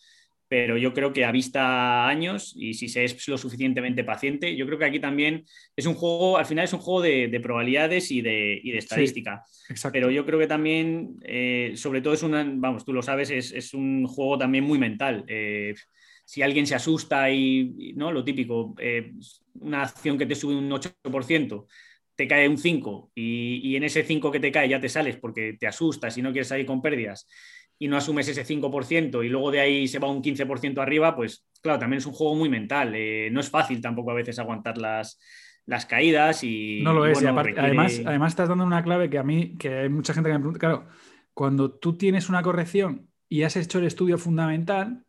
pero 0.49 0.77
yo 0.77 0.95
creo 0.95 1.13
que 1.13 1.25
a 1.25 1.33
vista 1.33 2.07
años 2.07 2.55
y 2.57 2.75
si 2.75 2.89
se 2.89 3.05
es 3.05 3.27
lo 3.29 3.37
suficientemente 3.37 4.05
paciente, 4.05 4.55
yo 4.57 4.67
creo 4.67 4.79
que 4.79 4.85
aquí 4.85 5.01
también 5.01 5.45
es 5.75 5.87
un 5.87 5.95
juego, 5.95 6.39
al 6.39 6.47
final 6.47 6.65
es 6.65 6.73
un 6.73 6.79
juego 6.79 7.03
de, 7.03 7.41
probabilidades 7.43 8.11
y 8.11 8.21
de, 8.21 8.61
estadística. 8.77 9.43
pero 9.93 10.11
yo 10.11 10.25
creo 10.25 10.39
que 10.39 10.47
también, 10.47 11.17
eh, 11.23 11.73
sobre 11.75 12.01
todo 12.01 12.15
es 12.15 12.23
una, 12.23 12.45
vamos, 12.49 12.85
tú 12.85 12.93
lo 12.93 13.03
sabes, 13.03 13.31
es, 13.31 13.75
un 13.75 14.07
juego 14.07 14.39
también 14.39 14.65
muy 14.65 14.79
mental. 14.79 15.25
Eh, 15.27 15.75
si 16.25 16.43
alguien 16.43 16.67
se 16.67 16.75
asusta 16.75 17.31
y, 17.31 17.93
¿no? 17.97 18.11
Lo 18.11 18.25
típico, 18.25 18.75
eh, 18.79 19.13
una 19.61 19.83
acción 19.83 20.19
que 20.19 20.27
te 20.27 20.35
sube 20.35 20.57
un 20.57 20.71
8%, 20.71 21.67
te 22.15 22.27
cae 22.27 22.49
un 22.49 22.57
5 22.57 23.13
y, 23.15 23.61
y 23.63 23.77
en 23.77 23.85
ese 23.85 24.03
5 24.03 24.33
que 24.33 24.41
te 24.41 24.51
cae 24.51 24.69
ya 24.69 24.81
te 24.81 24.89
sales 24.89 25.17
porque 25.19 25.57
te 25.61 25.67
asustas 25.67 26.17
y 26.17 26.23
no 26.23 26.33
quieres 26.33 26.49
salir 26.49 26.65
con 26.65 26.81
pérdidas 26.81 27.27
y 27.79 27.89
no 27.89 27.97
asumes 27.97 28.29
ese 28.29 28.45
5% 28.45 29.25
y 29.25 29.29
luego 29.29 29.51
de 29.51 29.61
ahí 29.61 29.89
se 29.89 29.99
va 29.99 30.11
un 30.11 30.23
15% 30.23 30.81
arriba, 30.81 31.15
pues 31.15 31.47
claro, 31.61 31.79
también 31.79 31.99
es 31.99 32.07
un 32.07 32.13
juego 32.13 32.35
muy 32.35 32.49
mental. 32.49 32.93
Eh, 32.95 33.29
no 33.31 33.41
es 33.41 33.51
fácil 33.51 33.81
tampoco 33.81 34.11
a 34.11 34.15
veces 34.15 34.39
aguantar 34.39 34.79
las, 34.79 35.21
las 35.67 35.85
caídas 35.85 36.43
y... 36.43 36.81
No 36.83 36.93
lo 36.93 37.07
es, 37.07 37.19
además, 37.19 38.01
además 38.05 38.33
estás 38.33 38.49
dando 38.49 38.65
una 38.65 38.83
clave 38.83 39.11
que 39.11 39.19
a 39.19 39.23
mí, 39.23 39.57
que 39.59 39.75
hay 39.75 39.89
mucha 39.89 40.15
gente 40.15 40.31
que 40.31 40.35
me 40.35 40.41
pregunta, 40.41 40.59
claro, 40.59 40.87
cuando 41.35 41.71
tú 41.73 41.99
tienes 41.99 42.29
una 42.29 42.43
corrección 42.43 43.09
y 43.29 43.43
has 43.43 43.57
hecho 43.57 43.79
el 43.79 43.85
estudio 43.85 44.17
fundamental, 44.17 45.05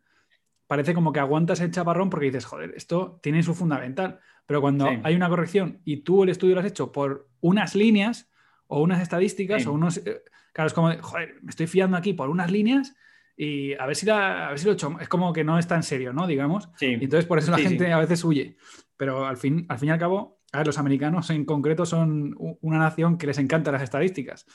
parece 0.66 0.92
como 0.92 1.12
que 1.12 1.20
aguantas 1.20 1.60
el 1.60 1.70
chaparrón 1.70 2.10
porque 2.10 2.26
dices, 2.26 2.44
joder, 2.44 2.74
esto 2.76 3.18
tiene 3.22 3.42
su 3.42 3.54
fundamental. 3.54 4.20
Pero 4.44 4.60
cuando 4.60 4.88
hay 5.02 5.14
una 5.14 5.28
corrección 5.28 5.80
y 5.84 5.98
tú 5.98 6.22
el 6.22 6.30
estudio 6.30 6.54
lo 6.54 6.60
has 6.60 6.66
hecho 6.66 6.90
por 6.90 7.28
unas 7.40 7.74
líneas 7.74 8.30
o 8.68 8.80
unas 8.80 9.02
estadísticas 9.02 9.66
o 9.66 9.72
unos... 9.72 9.98
Eh, 9.98 10.22
Claro, 10.58 10.66
es 10.66 10.74
como, 10.74 10.92
joder, 11.02 11.36
me 11.42 11.50
estoy 11.50 11.68
fiando 11.68 11.96
aquí 11.96 12.14
por 12.14 12.28
unas 12.28 12.50
líneas 12.50 12.96
y 13.36 13.74
a 13.74 13.86
ver 13.86 13.94
si, 13.94 14.10
a 14.10 14.48
ver 14.48 14.58
si 14.58 14.64
lo 14.64 14.72
he 14.72 14.74
hecho. 14.74 14.96
Es 15.00 15.08
como 15.08 15.32
que 15.32 15.44
no 15.44 15.56
es 15.56 15.68
tan 15.68 15.84
serio, 15.84 16.12
¿no? 16.12 16.26
Digamos. 16.26 16.68
Y 16.80 16.94
entonces 16.94 17.26
por 17.26 17.38
eso 17.38 17.52
la 17.52 17.58
gente 17.58 17.92
a 17.92 17.98
veces 18.00 18.24
huye. 18.24 18.56
Pero 18.96 19.24
al 19.26 19.36
fin, 19.36 19.66
al 19.68 19.78
fin 19.78 19.90
y 19.90 19.92
al 19.92 20.00
cabo, 20.00 20.40
a 20.50 20.58
ver, 20.58 20.66
los 20.66 20.78
americanos 20.78 21.30
en 21.30 21.44
concreto 21.44 21.86
son 21.86 22.34
una 22.60 22.78
nación 22.78 23.18
que 23.18 23.28
les 23.28 23.38
encantan 23.38 23.74
las 23.74 23.82
estadísticas. 23.82 24.46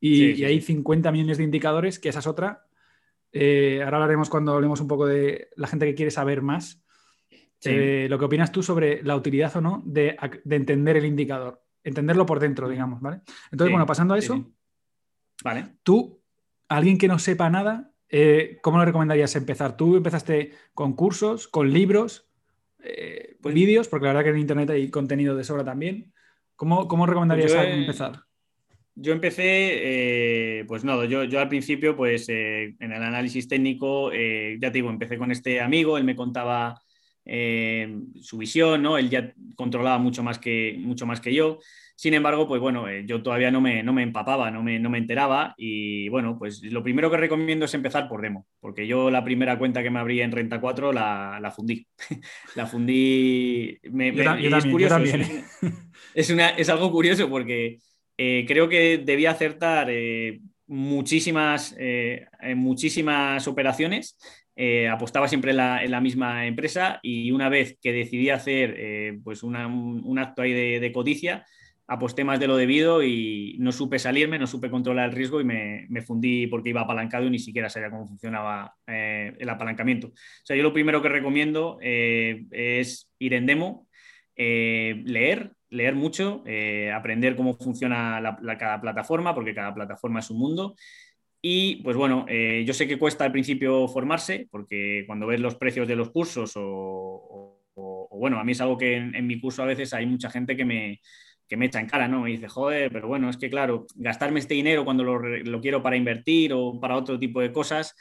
Y, 0.00 0.42
hay 0.42 0.60
50 0.60 1.12
millones 1.12 1.38
de 1.38 1.44
indicadores, 1.44 2.00
que 2.00 2.08
esa 2.08 2.18
es 2.18 2.26
otra. 2.26 2.66
Eh, 3.30 3.80
ahora 3.84 3.98
hablaremos 3.98 4.28
cuando 4.28 4.54
hablemos 4.54 4.80
un 4.80 4.88
poco 4.88 5.06
de 5.06 5.50
la 5.54 5.68
gente 5.68 5.86
que 5.86 5.94
quiere 5.94 6.10
saber 6.10 6.42
más. 6.42 6.82
Eh, 7.64 8.08
lo 8.10 8.18
que 8.18 8.24
opinas 8.24 8.52
tú 8.52 8.62
sobre 8.62 9.02
la 9.04 9.16
utilidad 9.16 9.56
o 9.56 9.60
no 9.60 9.82
de, 9.86 10.16
de, 10.44 10.56
entender 10.56 10.98
el 10.98 11.06
indicador, 11.06 11.63
entenderlo 11.84 12.26
por 12.26 12.40
dentro, 12.40 12.68
digamos, 12.68 13.00
¿vale? 13.00 13.20
Entonces, 13.52 13.70
bueno, 13.70 13.86
pasando 13.86 14.14
a 14.14 14.18
eso, 14.18 14.50
Vale. 15.42 15.66
Tú, 15.82 16.22
alguien 16.68 16.98
que 16.98 17.08
no 17.08 17.18
sepa 17.18 17.50
nada, 17.50 17.92
eh, 18.08 18.58
¿cómo 18.62 18.78
le 18.78 18.84
recomendarías 18.84 19.34
empezar? 19.36 19.76
¿Tú 19.76 19.96
empezaste 19.96 20.52
con 20.72 20.94
cursos, 20.94 21.48
con 21.48 21.72
libros, 21.72 22.28
eh, 22.82 23.36
pues, 23.42 23.54
vídeos? 23.54 23.88
Porque 23.88 24.06
la 24.06 24.12
verdad 24.12 24.24
que 24.24 24.30
en 24.30 24.38
Internet 24.38 24.70
hay 24.70 24.90
contenido 24.90 25.36
de 25.36 25.44
sobra 25.44 25.64
también. 25.64 26.12
¿Cómo, 26.56 26.88
cómo 26.88 27.06
recomendarías 27.06 27.52
pues 27.52 27.68
empezar? 27.68 28.20
Yo 28.94 29.12
empecé, 29.12 30.60
eh, 30.60 30.64
pues 30.66 30.84
no, 30.84 31.04
yo, 31.04 31.24
yo, 31.24 31.40
al 31.40 31.48
principio, 31.48 31.96
pues 31.96 32.28
en 32.28 32.76
el 32.78 33.02
análisis 33.02 33.48
técnico, 33.48 34.12
ya 34.12 34.70
te 34.70 34.70
digo, 34.70 34.88
empecé 34.88 35.18
con 35.18 35.32
este 35.32 35.60
amigo, 35.60 35.98
él 35.98 36.04
me 36.04 36.14
contaba 36.14 36.80
su 37.26 38.38
visión, 38.38 38.82
¿no? 38.82 38.98
Él 38.98 39.10
ya 39.10 39.32
controlaba 39.56 39.98
mucho 39.98 40.22
más 40.22 40.38
que, 40.38 40.76
mucho 40.78 41.06
más 41.06 41.20
que 41.20 41.34
yo. 41.34 41.58
Sin 41.96 42.12
embargo, 42.12 42.48
pues 42.48 42.60
bueno, 42.60 42.88
eh, 42.88 43.04
yo 43.06 43.22
todavía 43.22 43.52
no 43.52 43.60
me, 43.60 43.84
no 43.84 43.92
me 43.92 44.02
empapaba, 44.02 44.50
no 44.50 44.64
me, 44.64 44.80
no 44.80 44.90
me, 44.90 44.98
enteraba 44.98 45.54
y 45.56 46.08
bueno, 46.08 46.36
pues 46.36 46.60
lo 46.64 46.82
primero 46.82 47.08
que 47.08 47.18
recomiendo 47.18 47.66
es 47.66 47.74
empezar 47.74 48.08
por 48.08 48.20
demo, 48.20 48.46
porque 48.58 48.88
yo 48.88 49.10
la 49.10 49.22
primera 49.22 49.58
cuenta 49.58 49.80
que 49.82 49.90
me 49.90 50.00
abrí 50.00 50.20
en 50.20 50.32
Renta 50.32 50.60
4 50.60 50.92
la, 50.92 51.38
la 51.40 51.50
fundí. 51.52 51.86
la 52.56 52.66
fundí... 52.66 53.78
es 53.80 54.66
curioso, 54.66 54.98
Es, 56.14 56.30
una, 56.30 56.50
es, 56.50 56.68
algo 56.68 56.90
curioso 56.90 57.28
porque 57.30 57.78
eh, 58.18 58.44
creo 58.46 58.68
que 58.68 58.98
debía 58.98 59.30
acertar 59.30 59.86
eh, 59.88 60.40
muchísimas, 60.66 61.76
muchísimas 62.56 63.46
operaciones 64.56 64.92
apostaba 64.92 65.28
siempre 65.28 65.50
en 65.50 65.56
la, 65.56 66.00
misma 66.00 66.46
empresa 66.46 67.00
y 67.02 67.32
una 67.32 67.48
vez 67.48 67.76
que 67.82 67.92
decidí 67.92 68.30
hacer 68.30 69.18
pues 69.24 69.42
un, 69.42 69.56
acto 70.18 70.42
ahí 70.42 70.52
de, 70.52 70.92
codicia, 70.92 71.44
aposté 71.86 72.24
más 72.24 72.40
de 72.40 72.46
lo 72.46 72.56
debido 72.56 73.02
y 73.02 73.56
no 73.58 73.72
supe 73.72 73.98
salirme, 73.98 74.38
no 74.38 74.46
supe 74.46 74.70
controlar 74.70 75.10
el 75.10 75.14
riesgo 75.14 75.40
y 75.40 75.44
me, 75.44 76.02
fundí 76.02 76.46
porque 76.46 76.70
iba 76.70 76.82
apalancado 76.82 77.26
y 77.26 77.30
ni 77.30 77.38
siquiera 77.38 77.68
sabía 77.68 77.90
cómo 77.90 78.08
funcionaba 78.08 78.74
eh, 78.86 79.34
el 79.38 79.48
apalancamiento. 79.48 80.08
O 80.08 80.12
sea, 80.44 80.56
yo 80.56 80.62
lo 80.62 80.72
primero 80.72 81.02
que 81.02 81.08
recomiendo 81.08 81.78
eh, 81.82 82.44
es 82.50 83.10
ir 83.18 83.34
en 83.34 83.46
demo, 83.46 83.86
eh, 84.36 85.02
leer, 85.04 85.52
leer 85.68 85.94
mucho, 85.94 86.44
aprender 86.94 87.36
cómo 87.36 87.56
funciona 87.56 88.38
cada 88.58 88.80
plataforma, 88.80 89.34
porque 89.34 89.54
cada 89.54 89.74
plataforma 89.74 90.20
es 90.20 90.30
un 90.30 90.38
mundo. 90.38 90.76
Y 91.46 91.76
pues 91.82 91.94
bueno, 91.94 92.24
yo 92.64 92.72
sé 92.72 92.88
que 92.88 92.98
cuesta 92.98 93.24
al 93.24 93.32
principio 93.32 93.86
formarse, 93.86 94.48
porque 94.50 95.04
cuando 95.06 95.26
ves 95.26 95.40
los 95.40 95.56
precios 95.56 95.86
de 95.86 95.94
los 95.94 96.10
cursos 96.10 96.52
o, 96.56 97.60
bueno, 98.10 98.38
a 98.38 98.44
mí 98.44 98.52
es 98.52 98.60
algo 98.62 98.78
que 98.78 98.96
en 98.96 99.26
mi 99.26 99.38
curso 99.38 99.62
a 99.62 99.66
veces 99.66 99.92
hay 99.92 100.06
mucha 100.06 100.30
gente 100.30 100.56
que 100.56 100.64
me, 100.64 101.00
que 101.48 101.56
me 101.56 101.66
echa 101.66 101.80
en 101.80 101.86
cara, 101.86 102.08
¿no? 102.08 102.22
Me 102.22 102.30
dice, 102.30 102.48
joder, 102.48 102.90
pero 102.90 103.08
bueno, 103.08 103.28
es 103.28 103.36
que 103.36 103.50
claro, 103.50 103.86
gastarme 103.96 104.40
este 104.40 104.54
dinero 104.54 104.84
cuando 104.84 105.04
lo, 105.04 105.60
quiero 105.60 105.82
para 105.82 105.96
invertir 105.96 106.52
o 106.54 106.80
para 106.80 106.96
otro 106.96 107.18
tipo 107.18 107.40
de 107.40 107.52
cosas, 107.52 107.94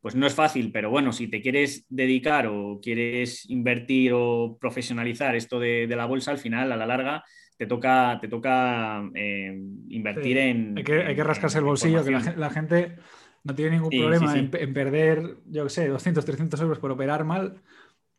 pues 0.00 0.14
no 0.14 0.26
es 0.26 0.34
fácil, 0.34 0.70
pero 0.72 0.90
bueno, 0.90 1.12
si 1.12 1.28
te 1.28 1.42
quieres 1.42 1.84
dedicar 1.88 2.46
o 2.46 2.80
quieres 2.80 3.48
invertir 3.50 4.12
o 4.14 4.56
profesionalizar 4.60 5.34
esto 5.36 5.58
de, 5.60 5.86
la 5.88 6.06
bolsa, 6.06 6.30
al 6.30 6.38
final, 6.38 6.72
a 6.72 6.76
la 6.76 6.86
larga, 6.86 7.24
te 7.56 7.66
toca, 7.66 8.18
te 8.20 8.28
toca 8.28 9.02
eh, 9.14 9.58
invertir 9.88 10.38
en... 10.38 10.78
Hay 10.78 10.84
que, 10.84 11.24
rascarse 11.24 11.58
el 11.58 11.64
bolsillo, 11.64 12.04
que 12.04 12.10
la, 12.10 12.50
gente 12.50 12.96
no 13.44 13.54
tiene 13.54 13.72
ningún 13.72 13.90
problema 13.90 14.36
en, 14.36 14.74
perder, 14.74 15.36
yo 15.46 15.64
qué 15.64 15.70
sé, 15.70 15.88
200, 15.88 16.24
300 16.24 16.60
euros 16.60 16.78
por 16.78 16.90
operar 16.90 17.24
mal, 17.24 17.62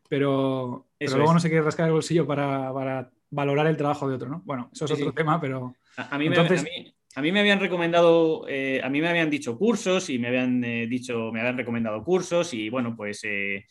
pero, 0.09 0.87
luego 0.99 1.33
no 1.33 1.39
se 1.39 1.49
quiere 1.49 1.63
rascar 1.63 1.87
el 1.87 1.93
bolsillo 1.93 2.25
para, 2.25 2.73
para 2.73 3.11
valorar 3.29 3.67
el 3.67 3.77
trabajo 3.77 4.07
de 4.09 4.15
otro, 4.15 4.29
¿no? 4.29 4.41
Bueno, 4.45 4.69
eso 4.73 4.85
es 4.85 4.91
otro 4.91 5.13
tema, 5.13 5.39
pero... 5.39 5.75
A, 5.97 6.17
mí 6.17 6.29
me, 6.29 6.37
a, 6.37 7.21
mí, 7.21 7.31
me, 7.31 7.39
habían 7.39 7.59
recomendado, 7.59 8.45
eh, 8.47 8.81
a 8.83 8.89
mí 8.89 9.01
me 9.01 9.09
habían 9.09 9.29
dicho 9.29 9.57
cursos 9.57 10.09
y 10.09 10.19
me 10.19 10.27
habían 10.27 10.63
eh, 10.63 10.87
dicho, 10.87 11.31
me 11.31 11.39
habían 11.39 11.57
recomendado 11.57 12.03
cursos 12.03 12.53
y 12.53 12.69
bueno, 12.69 12.95
pues 12.95 13.21
eh, 13.23 13.65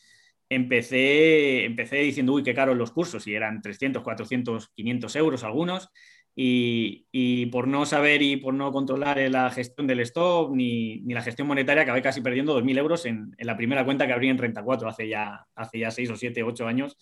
empecé, 0.49 1.65
empecé 1.65 1.97
diciendo, 1.97 2.33
uy, 2.33 2.43
qué 2.43 2.53
caros 2.53 2.77
los 2.77 2.91
cursos, 2.91 3.27
y 3.27 3.35
eran 3.35 3.61
300, 3.61 4.03
400, 4.03 4.69
500 4.69 5.15
euros 5.15 5.43
algunos, 5.43 5.89
y, 6.39 7.47
por 7.47 7.67
no 7.67 7.85
saber 7.85 8.21
y 8.21 8.37
por 8.37 8.53
no 8.53 8.71
controlar 8.71 9.17
la 9.31 9.49
gestión 9.49 9.87
del 9.87 10.01
stock 10.01 10.53
ni, 10.53 10.99
la 11.07 11.23
gestión 11.23 11.47
monetaria, 11.47 11.81
acabé 11.81 12.03
casi 12.03 12.21
perdiendo 12.21 12.59
2.000 12.61 12.77
euros 12.77 13.05
en, 13.07 13.35
la 13.39 13.57
primera 13.57 13.83
cuenta 13.83 14.05
que 14.05 14.13
abrí 14.13 14.29
en 14.29 14.37
Renta 14.37 14.61
4 14.63 14.87
hace 14.87 15.07
ya, 15.07 15.47
hace 15.55 15.79
ya 15.79 15.89
6 15.89 16.11
o 16.11 16.15
7, 16.15 16.43
8 16.43 16.67
años. 16.67 16.97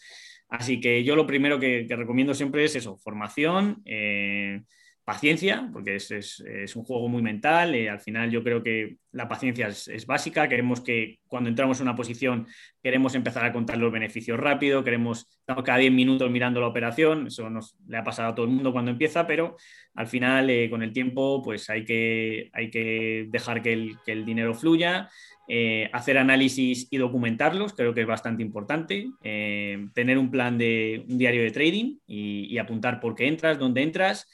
Así 0.47 0.79
que 0.79 1.03
yo 1.03 1.17
lo 1.17 1.27
primero 1.27 1.59
que, 1.59 1.85
recomiendo 1.89 2.33
siempre 2.33 2.63
es 2.63 2.75
eso, 2.77 2.97
formación. 2.97 3.81
Eh, 3.83 4.61
paciencia, 5.05 5.69
porque 5.71 5.95
es, 5.95 6.75
un 6.75 6.83
juego 6.83 7.07
muy 7.07 7.21
mental. 7.21 7.75
Eh, 7.75 7.89
al 7.89 7.99
final 7.99 8.31
yo 8.31 8.43
creo 8.43 8.63
que 8.63 8.97
la 9.11 9.27
paciencia 9.29 9.67
es, 9.67 10.05
básica. 10.07 10.49
Queremos 10.49 10.81
que 10.81 11.19
cuando 11.27 11.47
entramos 11.47 11.79
en 11.79 11.83
una 11.83 11.95
posición 11.95 12.47
queremos 12.81 13.13
empezar 13.13 13.45
a 13.45 13.53
contar 13.53 13.77
los 13.77 13.91
beneficios 13.91 14.39
rápido, 14.39 14.83
queremos, 14.83 15.27
estamos 15.39 15.63
cada 15.63 15.77
10 15.77 15.93
minutos 15.93 16.29
mirando 16.31 16.59
la 16.59 16.67
operación. 16.67 17.27
Eso 17.27 17.49
nos 17.51 17.75
le 17.87 17.97
ha 17.97 18.03
pasado 18.03 18.29
a 18.29 18.35
todo 18.35 18.47
el 18.47 18.51
mundo 18.51 18.73
cuando 18.73 18.89
empieza, 18.91 19.27
pero 19.27 19.55
al 19.93 20.07
final 20.07 20.49
eh, 20.49 20.69
con 20.71 20.81
el 20.81 20.91
tiempo 20.91 21.41
pues 21.43 21.69
hay 21.69 21.85
que, 21.85 22.49
hay 22.51 22.71
que 22.71 23.27
dejar 23.29 23.61
que 23.61 23.73
el, 24.07 24.25
dinero 24.25 24.55
fluya. 24.55 25.09
Eh, 25.47 25.87
hacer 25.93 26.17
análisis 26.17 26.87
y 26.89 26.97
documentarlos, 26.97 27.75
creo 27.75 27.93
que 27.93 28.01
es 28.01 28.07
bastante 28.07 28.41
importante. 28.41 29.07
tener 29.21 30.17
un 30.17 30.31
plan 30.31 30.57
de 30.57 31.05
un 31.07 31.19
diario 31.19 31.43
de 31.43 31.51
trading 31.51 31.97
y 32.07 32.57
apuntar 32.57 32.99
por 32.99 33.13
qué 33.13 33.27
entras, 33.27 33.59
dónde 33.59 33.83
entras 33.83 34.27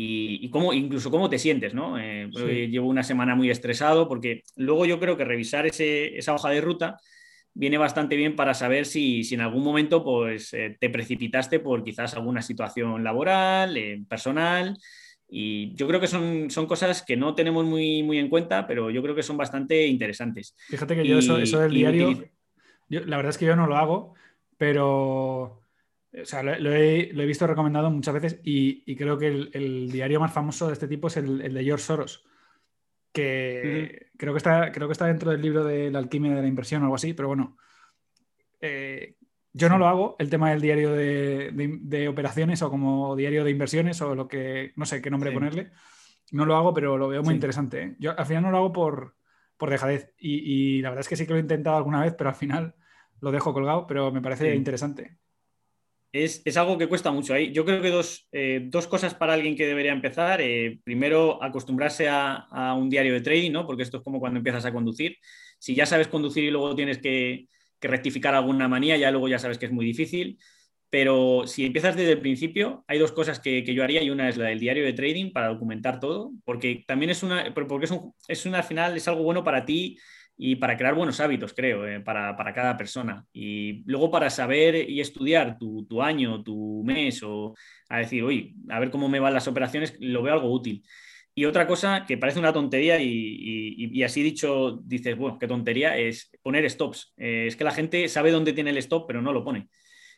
y, 0.00 0.48
cómo, 0.50 0.72
incluso 0.72 1.10
cómo 1.10 1.28
te 1.28 1.40
sientes, 1.40 1.74
¿no? 1.74 1.98
Eh, 1.98 2.30
llevo 2.70 2.86
una 2.86 3.02
semana 3.02 3.34
muy 3.34 3.50
estresado 3.50 4.06
porque 4.06 4.44
luego 4.54 4.86
yo 4.86 5.00
creo 5.00 5.16
que 5.16 5.24
revisar 5.24 5.66
esa 5.66 6.34
hoja 6.34 6.50
de 6.50 6.60
ruta 6.60 7.00
viene 7.52 7.78
bastante 7.78 8.14
bien 8.14 8.36
para 8.36 8.54
saber 8.54 8.86
si, 8.86 9.22
en 9.32 9.40
algún 9.40 9.64
momento 9.64 10.04
pues, 10.04 10.54
eh, 10.54 10.76
te 10.78 10.88
precipitaste 10.88 11.58
por 11.58 11.82
quizás 11.82 12.14
alguna 12.14 12.42
situación 12.42 13.02
laboral, 13.02 13.76
eh, 13.76 14.00
personal. 14.08 14.78
Y 15.28 15.74
yo 15.74 15.88
creo 15.88 15.98
que 15.98 16.06
son, 16.06 16.48
son 16.48 16.66
cosas 16.66 17.02
que 17.02 17.16
no 17.16 17.34
tenemos 17.34 17.64
muy, 17.64 18.04
muy 18.04 18.18
en 18.18 18.28
cuenta, 18.28 18.68
pero 18.68 18.90
yo 18.90 19.02
creo 19.02 19.16
que 19.16 19.24
son 19.24 19.36
bastante 19.36 19.88
interesantes. 19.88 20.54
Fíjate 20.68 20.94
que 20.94 21.08
yo 21.08 21.18
eso, 21.18 21.38
eso 21.38 21.58
del 21.58 21.74
diario, 21.74 22.24
la 22.88 23.16
verdad 23.16 23.30
es 23.30 23.38
que 23.38 23.46
yo 23.46 23.56
no 23.56 23.66
lo 23.66 23.76
hago, 23.76 24.14
pero 24.56 25.57
o 26.12 26.24
sea, 26.24 26.42
lo, 26.42 26.72
he, 26.74 27.12
visto 27.26 27.46
recomendado 27.46 27.90
muchas 27.90 28.14
veces 28.14 28.40
y, 28.42 28.96
creo 28.96 29.18
que 29.18 29.28
el, 29.28 29.90
diario 29.90 30.20
más 30.20 30.32
famoso 30.32 30.66
de 30.66 30.72
este 30.72 30.88
tipo 30.88 31.08
es 31.08 31.18
el, 31.18 31.52
de 31.52 31.64
George 31.64 31.84
Soros, 31.84 32.24
que 33.12 34.10
creo, 34.16 34.32
que 34.32 34.38
está, 34.38 34.72
creo 34.72 34.88
que 34.88 34.92
está 34.92 35.06
dentro 35.06 35.30
del 35.30 35.42
libro 35.42 35.64
de 35.64 35.90
la 35.90 35.98
alquimia 35.98 36.34
de 36.34 36.42
la 36.42 36.48
inversión 36.48 36.82
o 36.82 36.86
algo 36.86 36.94
así, 36.94 37.12
pero 37.12 37.28
bueno, 37.28 37.56
eh, 38.60 39.16
yo 39.52 39.68
no 39.68 39.78
lo 39.78 39.86
hago, 39.86 40.16
el 40.18 40.30
tema 40.30 40.50
del 40.50 40.60
diario 40.60 40.92
de, 40.92 42.08
operaciones 42.08 42.62
o 42.62 42.70
como 42.70 43.14
diario 43.14 43.44
de 43.44 43.50
inversiones 43.50 44.00
o 44.00 44.14
lo 44.14 44.28
que, 44.28 44.72
no 44.76 44.86
sé 44.86 45.02
qué 45.02 45.10
nombre 45.10 45.32
ponerle, 45.32 45.72
no 46.32 46.46
lo 46.46 46.56
hago, 46.56 46.72
pero 46.72 46.96
lo 46.96 47.08
veo 47.08 47.22
muy 47.22 47.34
interesante. 47.34 47.82
¿eh? 47.82 47.96
Yo 47.98 48.18
al 48.18 48.26
final 48.26 48.44
no 48.44 48.50
lo 48.50 48.58
hago 48.58 48.72
por, 48.72 49.16
por 49.58 49.68
dejadez 49.68 50.14
y, 50.18 50.80
la 50.80 50.90
verdad 50.90 51.00
es 51.00 51.08
que 51.08 51.16
sí 51.16 51.26
que 51.26 51.32
lo 51.32 51.38
he 51.38 51.42
intentado 51.42 51.76
alguna 51.76 52.02
vez, 52.02 52.14
pero 52.16 52.30
al 52.30 52.36
final 52.36 52.74
lo 53.20 53.30
dejo 53.30 53.52
colgado, 53.52 53.86
pero 53.86 54.10
me 54.10 54.22
parece 54.22 54.54
interesante 54.54 55.18
es, 56.12 56.56
algo 56.56 56.78
que 56.78 56.86
cuesta 56.88 57.10
mucho. 57.10 57.34
ahí. 57.34 57.52
Yo 57.52 57.64
creo 57.64 57.82
que 57.82 57.90
dos, 57.90 58.28
eh, 58.32 58.60
dos 58.64 58.86
cosas 58.86 59.14
para 59.14 59.34
alguien 59.34 59.56
que 59.56 59.66
debería 59.66 59.92
empezar. 59.92 60.40
Eh, 60.40 60.80
primero, 60.84 61.42
acostumbrarse 61.42 62.08
a, 62.08 62.74
un 62.78 62.88
diario 62.88 63.12
de 63.12 63.20
trading, 63.20 63.52
¿no? 63.52 63.66
porque 63.66 63.82
esto 63.82 63.98
es 63.98 64.02
como 64.02 64.20
cuando 64.20 64.38
empiezas 64.38 64.64
a 64.64 64.72
conducir. 64.72 65.16
Si 65.58 65.74
ya 65.74 65.86
sabes 65.86 66.08
conducir 66.08 66.44
y 66.44 66.50
luego 66.50 66.74
tienes 66.74 66.98
que, 66.98 67.46
rectificar 67.80 68.34
alguna 68.34 68.66
manía, 68.66 68.96
ya 68.96 69.12
luego 69.12 69.28
ya 69.28 69.38
sabes 69.38 69.56
que 69.58 69.66
es 69.66 69.72
muy 69.72 69.86
difícil. 69.86 70.38
Pero 70.90 71.46
si 71.46 71.66
empiezas 71.66 71.96
desde 71.96 72.12
el 72.12 72.20
principio, 72.20 72.84
hay 72.88 72.98
dos 72.98 73.12
cosas 73.12 73.40
que, 73.40 73.62
yo 73.62 73.84
haría 73.84 74.02
y 74.02 74.10
una 74.10 74.28
es 74.28 74.36
la 74.38 74.46
del 74.46 74.58
diario 74.58 74.84
de 74.84 74.94
trading 74.94 75.32
para 75.32 75.48
documentar 75.48 76.00
todo, 76.00 76.32
porque 76.44 76.82
también 76.86 77.10
es 77.10 77.22
una, 77.22 77.52
porque 77.54 77.84
es, 77.84 77.90
un, 77.90 78.14
es 78.26 78.46
una, 78.46 78.58
al 78.58 78.64
final 78.64 78.96
es 78.96 79.06
algo 79.06 79.22
bueno 79.22 79.44
para 79.44 79.64
ti 79.66 79.98
y 80.40 80.54
para 80.54 80.76
crear 80.76 80.94
buenos 80.94 81.18
hábitos, 81.18 81.52
creo, 81.52 81.84
eh, 81.84 82.00
para, 82.00 82.36
cada 82.54 82.76
persona. 82.76 83.26
Y 83.32 83.82
luego 83.86 84.08
para 84.08 84.30
saber 84.30 84.88
y 84.88 85.00
estudiar 85.00 85.58
tu, 85.58 86.00
año, 86.00 86.44
tu 86.44 86.82
mes, 86.86 87.20
o 87.24 87.54
a 87.88 87.98
decir, 87.98 88.22
oye, 88.22 88.54
a 88.68 88.78
ver 88.78 88.90
cómo 88.90 89.08
me 89.08 89.18
van 89.18 89.34
las 89.34 89.48
operaciones, 89.48 89.96
lo 89.98 90.22
veo 90.22 90.34
algo 90.34 90.52
útil. 90.52 90.84
Y 91.34 91.44
otra 91.44 91.66
cosa 91.66 92.04
que 92.06 92.18
parece 92.18 92.38
una 92.38 92.52
tontería 92.52 93.00
y, 93.00 94.00
así 94.04 94.22
dicho, 94.22 94.80
dices, 94.84 95.16
bueno, 95.16 95.38
qué 95.40 95.48
tontería, 95.48 95.96
es 95.98 96.30
poner 96.40 96.68
stops. 96.70 97.12
Eh, 97.16 97.46
es 97.48 97.56
que 97.56 97.64
la 97.64 97.72
gente 97.72 98.08
sabe 98.08 98.30
dónde 98.30 98.52
tiene 98.52 98.70
el 98.70 98.78
stop, 98.78 99.08
pero 99.08 99.20
no 99.20 99.32
lo 99.32 99.44
pone. 99.44 99.68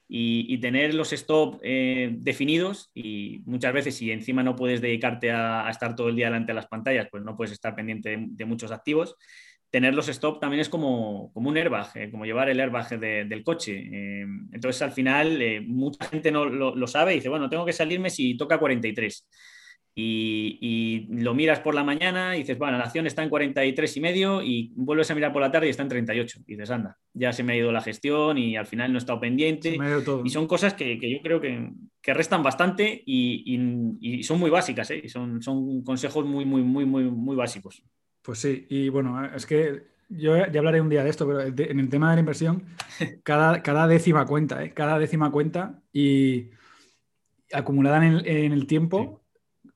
Y, 0.06 0.59
tener 0.59 0.92
los 0.92 1.11
stops 1.11 1.59
eh, 1.62 2.11
definidos 2.12 2.90
y 2.92 3.42
muchas 3.46 3.72
veces 3.72 3.94
si 3.94 4.11
encima 4.11 4.42
no 4.42 4.56
puedes 4.56 4.80
dedicarte 4.83 5.30
a, 5.30 5.68
estar 5.70 5.94
todo 5.94 6.09
el 6.09 6.16
día 6.16 6.26
delante 6.26 6.50
de 6.50 6.56
las 6.56 6.66
pantallas, 6.66 7.09
pues 7.11 7.22
no 7.22 7.37
puedes 7.37 7.52
estar 7.52 7.74
pendiente 7.74 8.16
de 8.18 8.44
muchos 8.44 8.70
activos 8.72 9.16
tener 9.70 9.94
los 9.94 10.09
stop 10.09 10.40
también 10.40 10.61
es 10.61 10.68
como, 10.68 11.30
como 11.33 11.48
un 11.48 11.56
airbag, 11.56 11.90
eh, 11.94 12.11
como 12.11 12.26
llevar 12.26 12.48
el 12.50 12.61
airbag 12.61 12.98
del 12.98 13.44
coche. 13.44 13.88
Eh, 13.92 14.26
entonces, 14.52 14.83
al 14.83 14.92
final, 14.92 15.40
eh, 15.40 15.61
mucha 15.61 16.06
gente 16.06 16.30
no 16.30 16.44
lo, 16.44 16.87
sabe 16.87 17.12
y 17.12 17.16
dice, 17.16 17.28
bueno, 17.28 17.48
tengo 17.48 17.64
que 17.64 17.72
salirme 17.72 18.11
si 18.11 18.37
toca 18.37 18.59
43. 18.59 19.26
Y, 19.92 20.59
y, 20.61 21.20
lo 21.20 21.35
miras 21.35 21.61
por 21.61 21.74
la 21.74 21.85
mañana 21.85 22.37
y 22.37 22.40
dices, 22.40 22.59
bueno, 22.59 22.78
la 22.78 22.85
acción 22.85 23.06
está 23.06 23.22
en 23.22 23.28
43 23.28 23.96
y 23.96 24.00
medio 24.00 24.42
y 24.42 24.72
vuelves 24.74 25.11
a 25.11 25.14
mirar 25.14 25.33
por 25.33 25.42
la 25.42 25.50
tarde 25.50 25.66
y 25.66 25.70
está 25.70 25.83
en 25.83 25.88
38. 25.88 26.40
Y 26.46 26.52
dices, 26.52 26.70
anda, 26.70 26.96
ya 27.12 27.33
se 27.33 27.42
me 27.42 27.52
ha 27.52 27.56
ido 27.56 27.70
la 27.70 27.80
gestión 27.80 28.38
y 28.38 28.56
al 28.56 28.66
final 28.66 28.92
no 28.92 28.98
he 28.98 29.00
estado 29.00 29.20
pendiente. 29.20 29.76
Y 30.24 30.30
son 30.30 30.46
cosas 30.46 30.74
que, 30.74 30.98
que 30.98 31.11
yo 31.11 31.20
creo 31.22 31.40
que, 31.40 31.70
que, 32.00 32.14
restan 32.14 32.42
bastante 32.42 33.02
y, 33.04 33.98
y, 34.00 34.22
son 34.22 34.38
muy 34.40 34.50
básicas, 34.50 34.90
son, 35.09 35.42
son 35.42 35.83
consejos 35.83 36.24
muy, 36.24 36.44
muy, 36.44 36.62
muy, 36.62 36.87
muy, 36.87 37.04
muy 37.04 37.37
básicos. 37.37 37.85
Pues 38.22 38.38
sí, 38.38 38.66
y 38.68 38.88
bueno, 38.88 39.24
es 39.35 39.46
que 39.46 39.90
yo 40.11 40.37
ya 40.37 40.59
hablaré 40.59 40.80
un 40.80 40.88
día 40.88 41.04
de 41.04 41.11
esto, 41.11 41.26
pero 41.26 41.40
en 41.40 41.80
el 41.80 41.88
tema 41.88 42.11
de 42.11 42.16
la 42.16 42.20
inversión, 42.20 42.64
cada, 43.22 43.62
cada 43.62 43.87
décima 43.87 44.26
cuenta, 44.26 44.62
¿eh? 44.62 44.74
cada 44.74 44.98
décima 44.98 45.30
cuenta 45.30 45.83
y 45.92 46.50
acumulada 47.52 48.04
en 48.04 48.52
el, 48.52 48.66
tiempo, 48.66 49.22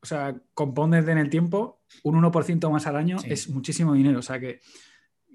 o 0.01 0.07
sea, 0.07 0.37
compones 0.53 1.09
en 1.09 1.19
el 1.19 1.31
tiempo, 1.31 1.81
un 2.03 2.21
1% 2.21 2.71
más 2.71 2.87
al 2.87 2.97
año 2.97 3.17
es 3.25 3.49
muchísimo 3.49 3.95
dinero, 3.95 4.19
o 4.19 4.23
sea 4.23 4.39
que 4.39 4.61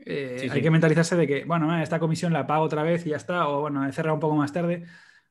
eh, 0.05 0.47
hay 0.51 0.61
que 0.61 0.71
mentalizarse 0.71 1.15
de 1.15 1.27
que, 1.27 1.45
bueno, 1.45 1.81
esta 1.81 1.99
comisión 1.99 2.31
la 2.31 2.47
pago 2.47 2.63
otra 2.63 2.83
vez 2.83 3.05
y 3.05 3.09
ya 3.09 3.17
está, 3.17 3.47
o 3.47 3.61
bueno, 3.61 3.85
he 3.87 3.91
cerrado 3.91 4.15
un 4.15 4.21
poco 4.21 4.35
más 4.35 4.53
tarde. 4.53 4.85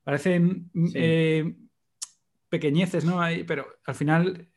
Parecen 0.04 0.70
eh, 0.94 1.54
pequeñeces, 2.50 3.04
¿no? 3.04 3.20
pero 3.46 3.66
al 3.86 3.94
final, 3.94 4.48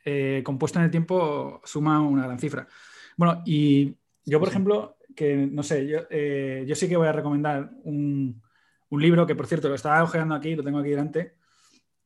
compuesto 0.44 0.80
en 0.80 0.86
el 0.86 0.92
tiempo, 0.92 1.62
suma 1.64 2.02
una 2.02 2.26
gran 2.26 2.40
cifra. 2.40 2.68
Bueno, 3.17 3.41
y 3.45 3.95
yo, 4.26 4.39
por 4.39 4.50
ejemplo, 4.50 4.97
que 5.15 5.36
no 5.36 5.63
sé, 5.63 5.88
yo, 5.88 6.00
eh, 6.10 6.63
yo, 6.67 6.76
sí 6.76 6.88
que 6.88 6.97
voy 6.97 7.08
a 7.08 7.12
recomendar 7.12 7.71
un, 7.84 8.41
un, 8.89 9.02
libro 9.02 9.26
que, 9.26 9.36
por 9.36 9.47
cierto, 9.47 9.69
lo 9.69 9.76
estaba 9.76 10.04
ojeando 10.04 10.36
aquí, 10.36 10.56
lo 10.56 10.63
tengo 10.63 10.80
aquí 10.80 10.89
delante, 10.89 11.36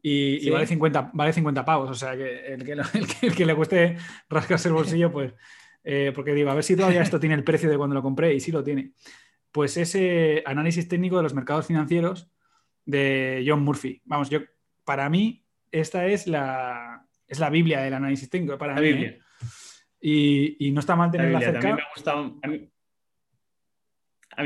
y, 0.08 0.52
vale, 0.52 0.68
50, 0.68 1.10
vale 1.14 1.34
50 1.34 1.66
pavos. 1.66 1.90
O 1.90 1.96
sea, 1.96 2.16
que 2.16 2.54
el 2.54 2.64
que, 2.64 2.74
el 3.24 3.36
que, 3.36 3.44
le 3.44 3.56
cueste 3.56 3.98
rascarse 4.30 4.68
el 4.68 4.76
bolsillo, 4.76 5.12
pues, 5.12 5.34
eh, 5.84 6.12
porque 6.14 6.36
digo, 6.36 6.52
a 6.52 6.54
ver 6.54 6.64
si 6.64 6.76
todavía 6.76 7.02
esto 7.02 7.20
tiene 7.20 7.34
el 7.34 7.44
precio 7.44 7.72
de 7.72 7.78
cuando 7.78 7.96
lo 7.96 8.04
compré, 8.04 8.32
y 8.36 8.40
sí 8.40 8.52
lo 8.52 8.64
tiene. 8.64 8.92
Pues 9.52 9.78
ese 9.78 10.44
análisis 10.46 10.88
técnico 10.88 11.18
de 11.18 11.24
los 11.24 11.34
mercados 11.34 11.66
financieros 11.66 12.30
de 12.86 13.44
John 13.48 13.64
Murphy. 13.64 14.04
Vamos, 14.06 14.30
yo, 14.30 14.42
para 14.84 15.10
mí, 15.10 15.44
esta 15.72 16.06
es 16.06 16.28
la, 16.28 17.08
es 17.28 17.40
la 17.40 17.50
Biblia 17.50 17.82
del 17.82 17.96
análisis 17.96 18.30
técnico. 18.30 18.60
Para 18.60 18.76
mí, 18.76 18.90
¿eh? 18.90 19.20
Y, 20.08 20.72
no 20.72 20.82
está 20.82 20.96
mal 20.96 21.10
tenerla 21.10 21.40
cerca. 21.40 21.68
A 21.68 21.72
mí, 21.72 21.78
me 21.78 21.84
gusta, 21.96 22.12
a, 22.12 22.48
mí, 22.48 22.70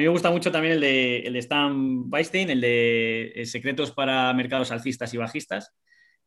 me 0.04 0.08
gusta 0.08 0.32
mucho 0.32 0.54
también 0.54 0.76
el 0.76 0.80
de, 0.80 1.20
el 1.20 1.34
de 1.34 1.40
Stan 1.40 2.06
Weinstein, 2.10 2.50
el 2.50 2.62
de 2.62 3.34
eh, 3.36 3.46
Secretos 3.46 3.92
para 3.92 4.34
mercados 4.34 4.72
alcistas 4.72 5.14
y 5.14 5.18
bajistas. 5.18 5.76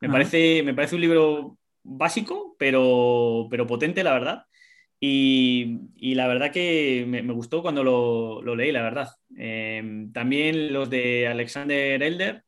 Me, 0.01 0.11
parece, 0.11 0.63
me 0.63 0.75
parece 0.75 0.97
un 0.97 1.01
libro 1.01 1.57
básico, 1.83 2.57
pero, 2.59 3.47
pero 3.51 3.67
potente, 3.67 4.05
la 4.05 4.13
verdad. 4.13 4.45
Y, 5.01 6.15
la 6.15 6.27
verdad 6.27 6.53
que 6.53 7.07
me, 7.09 7.23
gustó 7.33 7.63
cuando 7.63 7.83
lo, 7.83 8.55
leí, 8.55 8.71
la 8.71 8.83
verdad. 8.83 9.09
Em, 9.35 10.13
también 10.13 10.75
los 10.75 10.91
de 10.91 11.27
Alexander 11.27 12.03
Elder, 12.03 12.45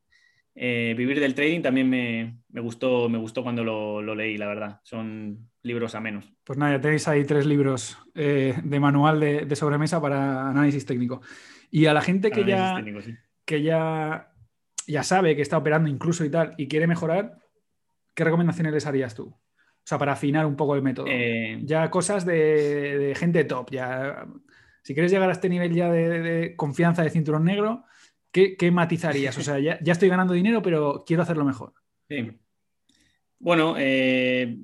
eh, 0.54 0.94
Vivir 0.98 1.18
del 1.18 1.34
Trading, 1.34 1.62
también 1.62 1.88
me, 1.88 2.60
gustó, 2.60 3.08
me 3.08 3.16
gustó 3.16 3.42
cuando 3.42 3.64
lo, 3.64 4.02
lo, 4.02 4.14
leí, 4.14 4.36
la 4.36 4.48
verdad. 4.48 4.80
Son 4.84 5.48
libros 5.64 5.94
a 5.94 6.00
menos. 6.00 6.32
Pues 6.44 6.58
nada, 6.58 6.76
ya 6.76 6.80
tenéis 6.80 7.08
ahí 7.08 7.24
tres 7.24 7.46
libros 7.46 7.98
eh, 8.14 8.54
de 8.62 8.80
manual 8.80 9.18
de, 9.18 9.56
sobremesa 9.56 10.00
para 10.00 10.50
análisis 10.50 10.86
técnico. 10.86 11.22
Y 11.70 11.86
a 11.86 11.94
la 11.94 12.02
gente 12.02 12.30
que 12.30 12.44
ya, 12.44 12.84
que 13.44 13.62
ya, 13.62 14.32
ya 14.86 15.02
sabe 15.02 15.34
que 15.34 15.42
está 15.42 15.58
operando 15.58 15.88
incluso 15.88 16.24
y 16.24 16.30
tal 16.30 16.54
y 16.58 16.68
quiere 16.68 16.86
mejorar, 16.86 17.38
¿qué 18.14 18.24
recomendaciones 18.24 18.72
les 18.72 18.86
harías 18.86 19.14
tú? 19.14 19.28
O 19.28 19.86
sea, 19.86 19.98
para 19.98 20.12
afinar 20.12 20.46
un 20.46 20.54
poco 20.54 20.76
el 20.76 20.82
método. 20.82 21.06
Eh, 21.08 21.60
ya 21.64 21.90
cosas 21.90 22.24
de, 22.24 23.14
gente 23.16 23.44
top. 23.44 23.70
Ya, 23.70 24.26
si 24.82 24.94
quieres 24.94 25.10
llegar 25.10 25.28
a 25.28 25.32
este 25.32 25.48
nivel 25.48 25.74
ya 25.74 25.90
de, 25.90 26.54
confianza 26.56 27.02
de 27.02 27.10
cinturón 27.10 27.44
negro, 27.44 27.84
¿qué, 28.30 28.56
matizarías? 28.70 29.36
O 29.38 29.42
sea, 29.42 29.58
ya, 29.58 29.78
estoy 29.84 30.08
ganando 30.08 30.34
dinero, 30.34 30.62
pero 30.62 31.04
quiero 31.06 31.22
hacerlo 31.22 31.44
mejor. 31.44 31.72
Sí. 32.08 32.32
Bueno, 33.38 33.74
eh, 33.78 34.56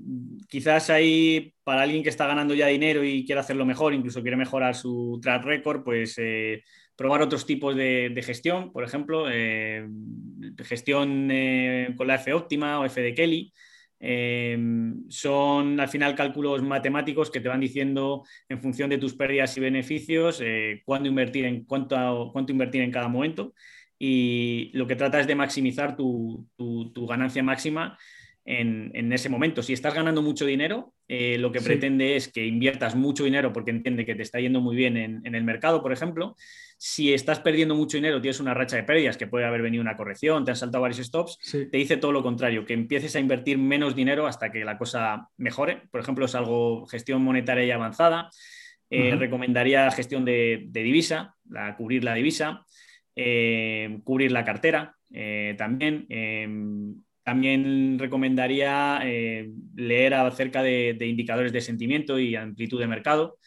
quizás 0.48 0.90
ahí 0.90 1.52
para 1.64 1.83
alguien 1.83 2.02
que 2.02 2.09
está 2.09 2.26
ganando 2.26 2.54
ya 2.54 2.66
dinero 2.68 3.04
y 3.04 3.24
quiere 3.24 3.40
hacerlo 3.40 3.66
mejor, 3.66 3.94
incluso 3.94 4.22
quiere 4.22 4.37
mejorar 4.37 4.74
su 4.74 5.18
track 5.22 5.44
record, 5.44 5.85
pues 5.85 6.14
eh, 6.18 6.62
probar 6.96 7.22
otros 7.22 7.44
tipos 7.46 7.76
de, 7.76 8.18
gestión, 8.24 8.72
por 8.72 8.85
ejemplo, 8.85 9.26
eh, 9.30 9.87
gestión 10.59 11.28
con 11.96 12.06
la 12.06 12.14
F 12.16 12.33
óptima 12.33 12.80
o 12.80 12.85
F 12.87 13.00
de 13.02 13.14
Kelly. 13.14 13.52
son 15.09 15.78
al 15.80 15.88
final 15.88 16.14
cálculos 16.14 16.62
matemáticos 16.62 17.30
que 17.30 17.40
te 17.40 17.48
van 17.48 17.61
diciendo 17.61 18.24
en 18.48 18.61
función 18.62 18.88
de 18.88 18.98
tus 18.98 19.14
pérdidas 19.14 19.56
y 19.56 19.61
beneficios 19.61 20.42
cuándo 20.85 21.09
invertir 21.09 21.44
en 21.44 21.64
cuánto, 21.64 22.30
cuánto 22.33 22.52
invertir 22.52 22.83
en 22.83 22.90
cada 22.90 23.09
momento 23.09 23.52
y 23.98 24.70
lo 24.72 24.87
que 24.87 24.96
trata 24.96 25.20
es 25.20 25.26
de 25.26 25.35
maximizar 25.35 25.96
tu, 25.96 26.46
tu 26.56 27.06
ganancia 27.06 27.42
máxima 27.42 27.98
en, 28.44 29.12
ese 29.12 29.29
momento. 29.29 29.62
Si 29.62 29.72
estás 29.72 29.94
ganando 29.94 30.22
mucho 30.22 30.46
dinero, 30.46 30.92
eh, 31.09 31.37
lo 31.38 31.53
que 31.53 31.61
pretende 31.61 32.16
es 32.16 32.29
que 32.29 32.46
inviertas 32.46 32.94
mucho 32.94 33.24
dinero 33.24 33.53
porque 33.53 33.70
entiende 33.70 34.07
que 34.07 34.14
te 34.14 34.22
está 34.22 34.40
yendo 34.40 34.61
muy 34.61 34.76
bien 34.76 34.96
en, 34.96 35.35
el 35.35 35.44
mercado, 35.44 35.83
por 35.83 35.92
ejemplo. 35.92 36.37
Si 36.79 37.12
estás 37.12 37.40
perdiendo 37.40 37.74
mucho 37.74 37.98
dinero, 37.98 38.20
tienes 38.20 38.40
una 38.40 38.55
racha 38.55 38.76
de 38.76 38.85
pérdidas, 38.85 39.16
que 39.16 39.26
puede 39.26 39.44
haber 39.44 39.62
venido 39.62 39.83
una 39.83 39.96
corrección, 39.96 40.44
te 40.44 40.53
han 40.53 40.57
saltado 40.57 40.83
varios 40.83 41.07
stops, 41.07 41.38
te 41.70 41.76
dice 41.76 41.98
todo 41.98 42.12
lo 42.12 42.22
contrario, 42.22 42.64
que 42.64 42.72
empieces 42.72 43.14
a 43.16 43.20
invertir 43.20 43.59
menos 43.59 43.94
dinero 43.94 44.26
hasta 44.26 44.50
que 44.50 44.64
la 44.64 44.79
cosa 44.79 45.29
mejore. 45.37 45.83
Por 45.90 46.00
ejemplo, 46.00 46.24
es 46.24 46.35
algo 46.35 46.87
gestión 46.87 47.22
monetaria 47.22 47.64
y 47.64 47.70
avanzada. 47.70 48.31
Eh, 48.88 49.14
recomendaría 49.14 49.90
gestión 49.92 50.24
de, 50.24 50.68
divisa, 50.72 51.37
la, 51.48 51.76
cubrir 51.76 52.03
la 52.03 52.14
divisa, 52.14 52.64
eh, 53.14 54.00
cubrir 54.05 54.33
la 54.33 54.44
cartera 54.44 54.96
también 55.57 56.07
em, 56.09 56.94
también 57.22 57.98
recomendaría 57.98 59.00
eh, 59.04 59.50
leer 59.76 60.14
acerca 60.14 60.62
de, 60.62 60.96
indicadores 61.00 61.52
de 61.52 61.61
sentimiento 61.61 62.18
y 62.18 62.37
amplitud 62.37 62.80
de 62.80 62.87
mercado. 62.87 63.38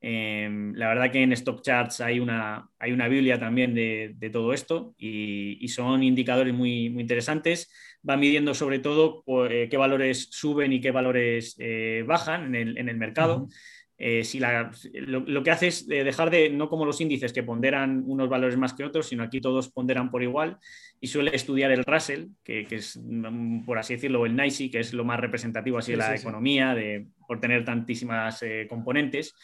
Em, 0.00 0.74
la 0.74 0.88
verdad 0.88 1.10
que 1.10 1.22
en 1.22 1.32
Stock 1.32 1.62
Charts 1.62 2.02
hay 2.02 2.20
una, 2.20 2.68
hay 2.78 2.92
una 2.92 3.08
Biblia 3.08 3.38
también 3.38 3.74
de, 3.74 4.30
todo 4.30 4.52
esto 4.52 4.94
y, 4.98 5.66
son 5.68 6.02
indicadores 6.02 6.52
muy, 6.52 6.90
muy 6.90 7.02
interesantes. 7.02 7.72
Va 8.06 8.18
midiendo 8.18 8.52
sobre 8.52 8.80
todo 8.80 9.24
eh, 9.48 9.68
qué 9.70 9.76
valores 9.78 10.28
suben 10.30 10.74
y 10.74 10.80
qué 10.80 10.90
valores 10.90 11.56
eh, 11.58 12.04
bajan 12.06 12.54
en 12.54 12.88
el, 12.88 12.96
mercado. 12.96 13.48
Eh, 13.96 14.24
si 14.24 14.40
lo, 14.40 15.42
que 15.44 15.50
hace 15.52 15.68
es 15.68 15.86
dejar 15.86 16.28
de, 16.30 16.50
no 16.50 16.68
como 16.68 16.84
los 16.84 17.00
índices 17.00 17.32
que 17.32 17.44
ponderan 17.44 18.02
unos 18.06 18.28
valores 18.28 18.56
más 18.56 18.74
que 18.74 18.84
otros, 18.84 19.06
sino 19.06 19.22
aquí 19.22 19.40
todos 19.40 19.70
ponderan 19.70 20.10
por 20.10 20.22
igual 20.22 20.58
y 21.00 21.06
suele 21.06 21.34
estudiar 21.34 21.70
el 21.70 21.84
Russell, 21.84 22.26
que, 22.42 22.66
es, 22.70 22.98
mm, 23.00 23.64
por 23.64 23.78
así 23.78 23.94
decirlo, 23.94 24.26
el 24.26 24.34
NICE, 24.34 24.70
que 24.70 24.80
es 24.80 24.92
lo 24.94 25.04
más 25.04 25.20
representativo 25.20 25.78
así 25.78 25.92
de 25.92 25.98
la 25.98 26.16
economía, 26.16 26.74
de, 26.74 27.06
por 27.28 27.40
tener 27.40 27.64
tantísimas 27.64 28.42
eh, 28.42 28.66
componentes. 28.68 29.34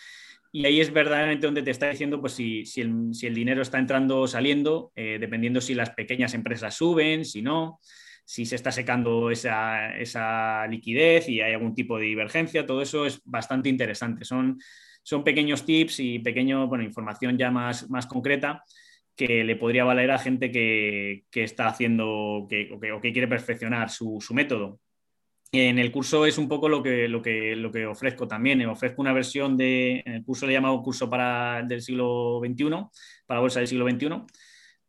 Y 0.53 0.67
ahí 0.67 0.81
es 0.81 0.93
verdaderamente 0.93 1.47
donde 1.47 1.63
te 1.63 1.71
está 1.71 1.89
diciendo 1.89 2.21
pues, 2.21 2.33
si, 2.33 2.65
el, 2.81 3.35
dinero 3.35 3.63
está 3.63 3.79
entrando 3.79 4.21
o 4.21 4.27
saliendo, 4.27 4.91
eh, 4.97 5.19
dependiendo 5.21 5.61
si 5.61 5.75
las 5.75 5.91
pequeñas 5.91 6.35
empresas 6.35 6.75
suben, 6.75 7.25
si 7.25 7.41
no 7.41 7.79
si 8.31 8.47
se 8.47 8.55
está 8.55 8.71
secando 8.71 9.29
esa, 9.33 10.65
liquidez 10.69 11.29
y 11.29 11.41
hay 11.41 11.53
algún 11.53 11.75
tipo 11.75 11.99
de 11.99 12.05
divergencia, 12.05 12.65
todo 12.65 12.81
eso 12.81 13.05
es 13.05 13.21
bastante 13.25 13.69
interesante. 13.69 14.25
Son, 14.25 14.57
son 15.03 15.25
pequeños 15.25 15.67
tips 15.67 15.99
y 15.99 16.21
pequeño, 16.21 16.69
bueno, 16.69 16.85
información 16.85 17.37
ya 17.37 17.51
más, 17.51 17.91
más 17.91 18.07
concreta 18.07 18.63
que 19.17 19.43
le 19.43 19.57
podría 19.57 19.83
valer 19.83 20.13
a 20.13 20.19
gente 20.21 20.53
que, 20.53 21.25
está 21.33 21.67
haciendo 21.67 22.47
que, 22.49 22.71
o, 22.73 23.01
que, 23.01 23.13
quiere 23.13 23.27
perfeccionar 23.27 23.91
su, 23.91 24.21
método. 24.31 24.79
En 25.51 25.81
el 25.81 25.91
curso 25.91 26.25
es 26.25 26.39
un 26.39 26.47
poco 26.47 26.69
lo 26.69 26.85
que, 26.85 27.09
lo 27.09 27.21
que, 27.21 27.57
lo 27.57 27.73
que 27.73 27.85
ofrezco 27.85 28.29
también. 28.29 28.65
Ofrezco 28.67 29.03
una 29.03 29.13
versión 29.13 29.57
de, 29.57 30.05
en 30.07 30.13
el 30.13 30.25
curso 30.25 30.47
le 30.47 30.53
he 30.53 30.55
llamado 30.55 30.81
curso 30.85 31.11
para, 31.11 31.65
del 31.65 31.83
siglo 31.83 32.41
XXI, 32.47 32.71
para 33.27 33.41
bolsa 33.41 33.59
del 33.59 33.67
siglo 33.67 33.91
XXI, 33.91 34.23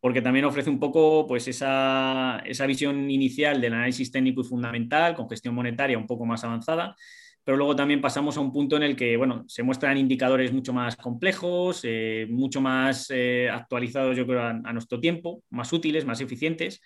porque 0.01 0.21
también 0.21 0.45
ofrece 0.45 0.69
un 0.69 0.79
poco 0.79 1.25
pues, 1.27 1.47
esa, 1.47 2.41
esa, 2.43 2.65
visión 2.65 3.09
inicial 3.09 3.61
del 3.61 3.75
análisis 3.75 4.11
técnico 4.11 4.41
y 4.41 4.43
fundamental, 4.43 5.15
con 5.15 5.29
gestión 5.29 5.55
monetaria 5.55 5.97
un 5.97 6.07
poco 6.07 6.25
más 6.25 6.43
avanzada, 6.43 6.95
pero 7.43 7.55
luego 7.55 7.75
también 7.75 8.01
pasamos 8.01 8.35
a 8.35 8.39
un 8.39 8.51
punto 8.51 8.77
en 8.77 8.83
el 8.83 8.95
que 8.95 9.15
bueno, 9.15 9.45
se 9.47 9.63
muestran 9.63 9.97
indicadores 9.97 10.51
mucho 10.51 10.73
más 10.73 10.95
complejos, 10.95 11.81
eh, 11.83 12.25
mucho 12.29 12.61
más 12.61 13.07
eh, 13.11 13.47
actualizados, 13.51 14.17
yo 14.17 14.25
creo, 14.25 14.41
a, 14.41 14.73
nuestro 14.73 14.99
tiempo, 14.99 15.43
más 15.51 15.71
útiles, 15.71 16.03
más 16.03 16.19
eficientes, 16.19 16.81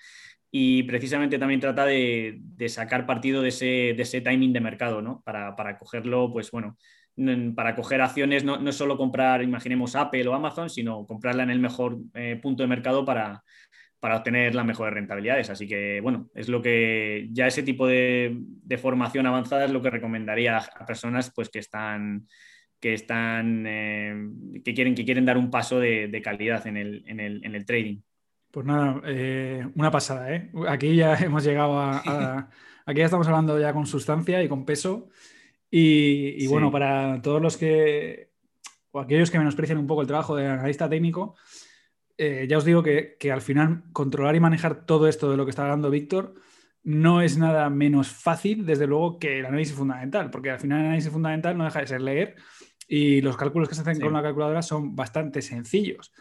y 0.51 0.83
precisamente 0.83 1.39
también 1.39 1.61
trata 1.61 1.85
de, 1.85 2.37
de 2.39 2.69
sacar 2.69 3.05
partido 3.05 3.41
de 3.41 3.49
ese, 3.49 3.65
de 3.65 4.01
ese, 4.01 4.21
timing 4.21 4.53
de 4.53 4.61
mercado, 4.61 5.01
¿no? 5.01 5.21
Para, 5.25 5.55
para 5.55 5.77
cogerlo, 5.77 6.31
pues 6.31 6.51
bueno, 6.51 6.77
para 7.55 7.75
coger 7.75 8.01
acciones 8.01 8.43
no, 8.43 8.57
no, 8.57 8.69
es 8.69 8.75
solo 8.75 8.97
comprar, 8.97 9.41
imaginemos, 9.41 9.95
Apple 9.95 10.27
o 10.27 10.33
Amazon, 10.33 10.69
sino 10.69 11.05
comprarla 11.05 11.43
en 11.43 11.49
el 11.49 11.59
mejor 11.59 11.97
eh, 12.13 12.39
punto 12.41 12.63
de 12.63 12.67
mercado 12.67 13.05
para, 13.05 13.43
para, 13.99 14.17
obtener 14.17 14.53
las 14.53 14.65
mejores 14.65 14.93
rentabilidades. 14.93 15.49
Así 15.49 15.67
que, 15.67 16.01
bueno, 16.01 16.29
es 16.35 16.49
lo 16.49 16.61
que 16.61 17.27
ya 17.31 17.47
ese 17.47 17.63
tipo 17.63 17.87
de, 17.87 18.37
formación 18.81 19.25
avanzada 19.25 19.65
es 19.65 19.71
lo 19.71 19.81
que 19.81 19.89
recomendaría 19.89 20.57
a 20.57 20.85
personas 20.85 21.31
pues, 21.33 21.49
que 21.49 21.59
están 21.59 22.27
que 22.79 22.93
están 22.93 23.63
eh, 23.65 24.13
que 24.63 24.73
quieren 24.73 24.93
que 24.93 25.05
quieren 25.05 25.25
dar 25.25 25.37
un 25.37 25.49
paso 25.49 25.79
de, 25.79 26.21
calidad 26.23 26.67
en 26.67 26.77
el, 26.77 27.03
en, 27.07 27.19
el, 27.19 27.43
en 27.43 27.55
el, 27.55 27.65
trading. 27.65 28.01
Pues 28.51 28.65
nada, 28.65 29.01
eh, 29.05 29.65
una 29.75 29.89
pasada, 29.89 30.35
¿eh? 30.35 30.51
Aquí 30.67 30.95
ya 30.95 31.15
hemos 31.19 31.43
llegado 31.43 31.79
a, 31.79 32.49
Aquí 32.87 32.99
ya 32.99 33.05
estamos 33.05 33.27
hablando 33.27 33.59
ya 33.59 33.73
con 33.73 33.87
sustancia 33.87 34.43
y 34.43 34.47
con 34.47 34.63
peso. 34.63 35.09
Y, 35.77 36.47
bueno, 36.47 36.71
para 36.71 37.21
todos 37.21 37.41
los 37.41 37.57
que, 37.57 38.29
o 38.91 38.99
aquellos 39.01 39.29
que 39.29 39.37
menosprecian 39.37 39.77
un 39.77 39.87
poco 39.87 39.99
el 39.99 40.07
trabajo 40.07 40.33
de 40.33 40.47
analista 40.47 40.87
técnico, 40.87 41.35
eh, 42.17 42.45
ya 42.49 42.57
os 42.57 42.63
digo 42.63 42.81
que, 42.81 43.17
al 43.29 43.41
final 43.41 43.83
controlar 43.91 44.37
y 44.37 44.39
manejar 44.39 44.85
todo 44.85 45.09
esto 45.09 45.29
de 45.29 45.35
lo 45.35 45.43
que 45.43 45.49
está 45.49 45.63
hablando 45.63 45.89
Víctor 45.89 46.35
no 46.83 47.21
es 47.21 47.37
nada 47.37 47.69
menos 47.69 48.07
fácil, 48.07 48.65
desde 48.65 48.87
luego, 48.87 49.19
que 49.19 49.39
el 49.39 49.47
análisis 49.47 49.75
fundamental, 49.75 50.29
porque 50.29 50.51
al 50.51 50.59
final 50.59 50.79
el 50.79 50.85
análisis 50.85 51.11
fundamental 51.11 51.57
no 51.57 51.65
deja 51.65 51.81
de 51.81 51.87
ser 51.87 52.01
leer 52.01 52.35
y 52.87 53.19
los 53.19 53.35
cálculos 53.35 53.67
que 53.67 53.75
se 53.75 53.81
hacen 53.81 53.99
con 53.99 54.13
la 54.13 54.21
calculadora 54.21 54.61
son 54.61 54.95
bastante 54.95 55.41
sencillos. 55.41 56.13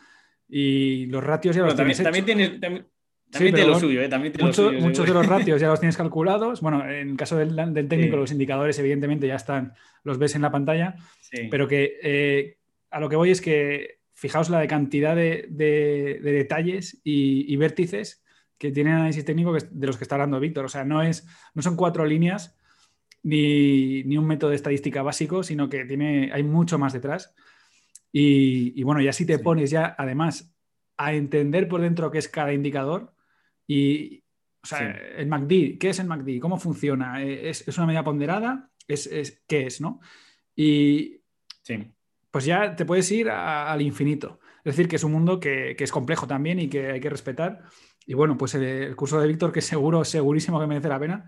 Y 0.48 1.06
los 1.06 1.22
ratios 1.22 1.54
ya 1.54 1.62
los 1.62 1.76
también, 1.76 2.02
también, 2.02 2.60
también, 2.60 2.86
también 3.34 3.54
te 3.54 3.66
lo 3.66 3.78
suyo, 3.78 4.00
¿eh? 4.00 4.08
También 4.08 4.32
Muchos 4.40 5.06
de 5.06 5.12
los 5.14 5.26
ratios 5.26 5.60
ya 5.60 5.68
los 5.68 5.80
tienes 5.80 5.96
calculados. 5.96 6.60
Bueno, 6.60 6.88
en 6.88 7.10
el 7.10 7.16
caso 7.16 7.36
del, 7.36 7.54
técnico, 7.88 8.16
los 8.16 8.32
indicadores 8.32 8.78
evidentemente 8.78 9.26
ya 9.26 9.36
están, 9.36 9.74
los 10.02 10.18
ves 10.18 10.34
en 10.34 10.42
la 10.42 10.50
pantalla. 10.50 10.96
Pero 11.50 11.66
que 11.66 11.98
eh, 12.02 12.58
a 12.90 13.00
lo 13.00 13.08
que 13.08 13.16
voy 13.16 13.30
es 13.30 13.40
que 13.40 13.98
fijaos 14.12 14.48
la 14.48 14.60
de 14.60 14.68
cantidad 14.68 15.16
de, 15.16 15.48
detalles 16.22 17.00
y, 17.04 17.54
vértices 17.56 18.24
que 18.56 18.70
tiene 18.70 18.90
el 18.90 18.96
análisis 18.96 19.24
técnico 19.24 19.52
de 19.52 19.86
los 19.86 19.96
que 19.96 20.04
está 20.04 20.14
hablando 20.14 20.40
Víctor. 20.40 20.64
O 20.64 20.68
sea, 20.68 20.84
no, 20.84 21.02
es, 21.02 21.26
no 21.54 21.62
son 21.62 21.76
cuatro 21.76 22.06
líneas 22.06 22.56
ni, 23.24 24.16
un 24.16 24.26
método 24.26 24.50
de 24.50 24.56
estadística 24.56 25.02
básico, 25.02 25.42
sino 25.42 25.68
que 25.68 25.84
tiene, 25.84 26.30
hay 26.32 26.44
mucho 26.44 26.78
más 26.78 26.92
detrás. 26.92 27.34
Y, 28.12 28.80
bueno, 28.84 29.00
ya 29.00 29.12
si 29.12 29.26
te 29.26 29.40
pones 29.40 29.70
ya 29.70 29.94
además 29.98 30.54
a 30.96 31.14
entender 31.14 31.66
por 31.66 31.80
dentro 31.80 32.12
qué 32.12 32.18
es 32.18 32.28
cada 32.28 32.52
indicador, 32.52 33.12
y, 33.66 34.24
o 34.62 34.66
sea, 34.66 34.90
el 35.16 35.26
MACD, 35.26 35.78
¿qué 35.78 35.90
es 35.90 35.98
el 35.98 36.06
MACD? 36.06 36.40
¿Cómo 36.40 36.58
funciona? 36.58 37.22
Eh, 37.22 37.50
¿Es, 37.50 37.76
una 37.76 37.86
medida 37.86 38.02
ponderada? 38.02 38.70
¿Es, 38.88 39.42
qué 39.46 39.66
es, 39.66 39.80
no? 39.80 40.00
Y 40.56 41.20
pues 42.30 42.46
ya 42.46 42.74
te 42.74 42.86
puedes 42.86 43.10
ir 43.12 43.28
al 43.28 43.82
infinito. 43.82 44.40
Es 44.64 44.74
decir, 44.74 44.88
que 44.88 44.96
es 44.96 45.04
un 45.04 45.12
mundo 45.12 45.38
que, 45.38 45.76
es 45.78 45.92
complejo 45.92 46.26
también 46.26 46.58
y 46.58 46.68
que 46.68 46.92
hay 46.92 47.00
que 47.00 47.10
respetar. 47.10 47.62
Y 48.06 48.14
bueno, 48.14 48.38
pues 48.38 48.54
el, 48.54 48.96
curso 48.96 49.20
de 49.20 49.28
Víctor, 49.28 49.52
que 49.52 49.60
seguro, 49.60 50.04
segurísimo 50.04 50.58
que 50.58 50.66
merece 50.66 50.88
la 50.88 50.98
pena. 50.98 51.26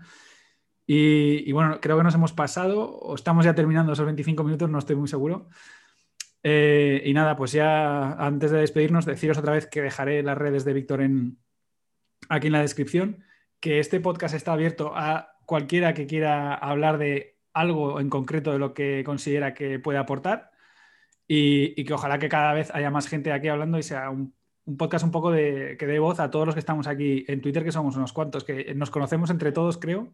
Y, 0.87 1.51
bueno, 1.51 1.79
creo 1.81 1.97
que 1.97 2.03
nos 2.03 2.15
hemos 2.15 2.33
pasado, 2.33 2.89
o 2.89 3.13
estamos 3.13 3.45
ya 3.45 3.53
terminando 3.53 3.93
esos 3.93 4.05
25 4.05 4.43
minutos, 4.43 4.69
no 4.69 4.79
estoy 4.79 4.95
muy 4.95 5.07
seguro. 5.07 5.49
Eh, 6.41 7.03
y 7.05 7.13
nada, 7.13 7.35
pues 7.35 7.51
ya 7.51 8.13
antes 8.13 8.51
de 8.51 8.59
despedirnos, 8.59 9.05
deciros 9.05 9.37
otra 9.37 9.53
vez 9.53 9.67
que 9.67 9.81
dejaré 9.81 10.23
las 10.23 10.37
redes 10.37 10.65
de 10.65 10.73
Víctor 10.73 11.01
en, 11.01 11.37
aquí 12.29 12.47
en 12.47 12.53
la 12.53 12.61
descripción, 12.61 13.23
que 13.59 13.79
este 13.79 13.99
podcast 13.99 14.35
está 14.35 14.53
abierto 14.53 14.91
a 14.95 15.37
cualquiera 15.45 15.93
que 15.93 16.07
quiera 16.07 16.53
hablar 16.53 16.97
de 16.97 17.37
algo 17.53 17.99
en 17.99 18.09
concreto 18.09 18.51
de 18.51 18.59
lo 18.59 18.73
que 18.73 19.03
considera 19.05 19.53
que 19.53 19.79
puede 19.79 19.97
aportar 19.97 20.51
y, 21.27 21.83
que 21.83 21.93
ojalá 21.93 22.19
que 22.19 22.29
cada 22.29 22.53
vez 22.53 22.69
haya 22.73 22.91
más 22.91 23.07
gente 23.07 23.31
aquí 23.31 23.47
hablando 23.47 23.79
y 23.79 23.83
sea 23.83 24.09
un, 24.09 24.33
podcast 24.77 25.05
un 25.05 25.11
poco 25.11 25.31
de, 25.31 25.75
que 25.79 25.87
dé 25.87 25.99
voz 25.99 26.19
a 26.19 26.29
todos 26.29 26.45
los 26.45 26.55
que 26.55 26.59
estamos 26.59 26.87
aquí 26.87 27.25
en 27.27 27.41
Twitter, 27.41 27.63
que 27.63 27.71
somos 27.71 27.95
unos 27.95 28.13
cuantos, 28.13 28.43
que 28.43 28.73
nos 28.75 28.91
conocemos 28.91 29.29
entre 29.29 29.51
todos, 29.51 29.77
creo. 29.77 30.13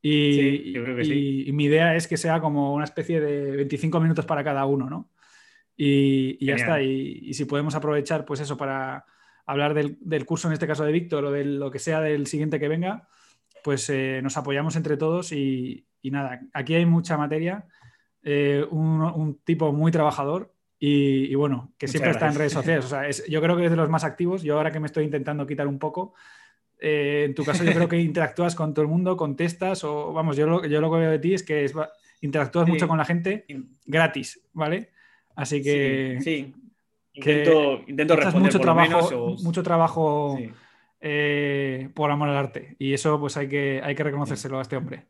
Y, 0.00 1.50
mi 1.52 1.64
idea 1.64 1.96
es 1.96 2.06
que 2.06 2.16
sea 2.16 2.40
como 2.40 2.74
una 2.74 2.84
especie 2.84 3.20
de 3.20 3.56
25 3.56 4.00
minutos 4.00 4.24
para 4.24 4.44
cada 4.44 4.64
uno, 4.66 4.88
¿no? 4.88 5.10
Y, 5.76 6.44
ya 6.44 6.54
está. 6.54 6.80
y 6.80 7.34
si 7.34 7.44
podemos 7.44 7.74
aprovechar, 7.74 8.24
pues 8.24 8.40
eso, 8.40 8.56
para 8.56 9.04
hablar 9.46 9.74
del, 9.74 10.26
curso, 10.26 10.48
en 10.48 10.54
este 10.54 10.66
caso 10.66 10.84
de 10.84 10.92
Víctor, 10.92 11.24
o 11.24 11.30
de 11.30 11.44
lo 11.44 11.70
que 11.70 11.78
sea 11.78 12.00
del 12.00 12.26
siguiente 12.26 12.58
que 12.58 12.68
venga, 12.68 13.08
pues 13.62 13.88
eh, 13.90 14.20
nos 14.22 14.36
apoyamos 14.36 14.76
entre 14.76 14.96
todos 14.96 15.32
y, 15.32 15.86
nada, 16.02 16.40
aquí 16.52 16.74
hay 16.74 16.84
mucha 16.84 17.16
materia, 17.16 17.64
eh, 18.22 18.64
un, 18.70 19.40
tipo 19.44 19.72
muy 19.72 19.92
trabajador 19.92 20.52
y, 20.78 21.34
bueno, 21.36 21.72
que 21.78 21.88
siempre 21.88 22.10
está 22.10 22.28
en 22.28 22.34
redes 22.34 22.52
sociales. 22.52 22.84
O 22.84 22.88
sea, 22.88 23.08
yo 23.28 23.40
creo 23.40 23.56
que 23.56 23.64
es 23.64 23.70
de 23.70 23.76
los 23.76 23.88
más 23.88 24.04
activos. 24.04 24.42
Yo 24.42 24.56
ahora 24.56 24.70
que 24.70 24.78
me 24.78 24.86
estoy 24.86 25.04
intentando 25.04 25.46
quitar 25.46 25.66
un 25.66 25.78
poco, 25.78 26.14
eh, 26.78 27.24
en 27.26 27.34
tu 27.34 27.44
caso 27.44 27.64
yo 27.64 27.72
creo 27.72 27.88
que 27.88 27.98
interactúas 27.98 28.54
con 28.54 28.74
todo 28.74 28.82
el 28.82 28.88
mundo, 28.88 29.16
contestas 29.16 29.82
o 29.84 30.12
vamos, 30.12 30.36
yo 30.36 30.46
lo, 30.46 30.66
yo 30.66 30.80
lo 30.80 30.92
que 30.92 30.98
veo 30.98 31.10
de 31.10 31.18
ti 31.18 31.34
es 31.34 31.42
que 31.42 31.70
interactúas 32.20 32.68
mucho 32.68 32.86
con 32.86 32.98
la 32.98 33.04
gente 33.04 33.46
gratis, 33.86 34.46
¿vale? 34.52 34.90
Así 35.34 35.62
que... 35.62 36.18
Sí, 36.20 36.54
Intento, 37.16 38.16
responder 38.16 38.52
mucho 38.52 38.60
trabajo, 38.60 39.36
mucho 39.42 39.62
trabajo 39.62 40.38
eh, 41.00 41.88
por 41.94 42.10
amor 42.10 42.28
al 42.28 42.36
arte 42.36 42.76
y 42.78 42.92
eso 42.92 43.18
pues 43.18 43.36
hay 43.36 43.48
que, 43.48 43.80
hay 43.82 43.94
que 43.94 44.04
reconocérselo 44.04 44.58
a 44.58 44.62
este 44.62 44.76
hombre. 44.76 45.06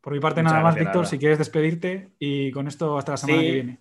Por 0.00 0.12
mi 0.12 0.20
parte 0.20 0.42
nada 0.42 0.60
más, 0.60 0.74
Víctor, 0.74 1.06
si 1.06 1.18
quieres 1.18 1.38
despedirte 1.38 2.10
y 2.18 2.50
con 2.52 2.68
esto 2.68 2.98
hasta 2.98 3.12
la 3.12 3.16
semana 3.16 3.42
que 3.42 3.52
viene. 3.52 3.78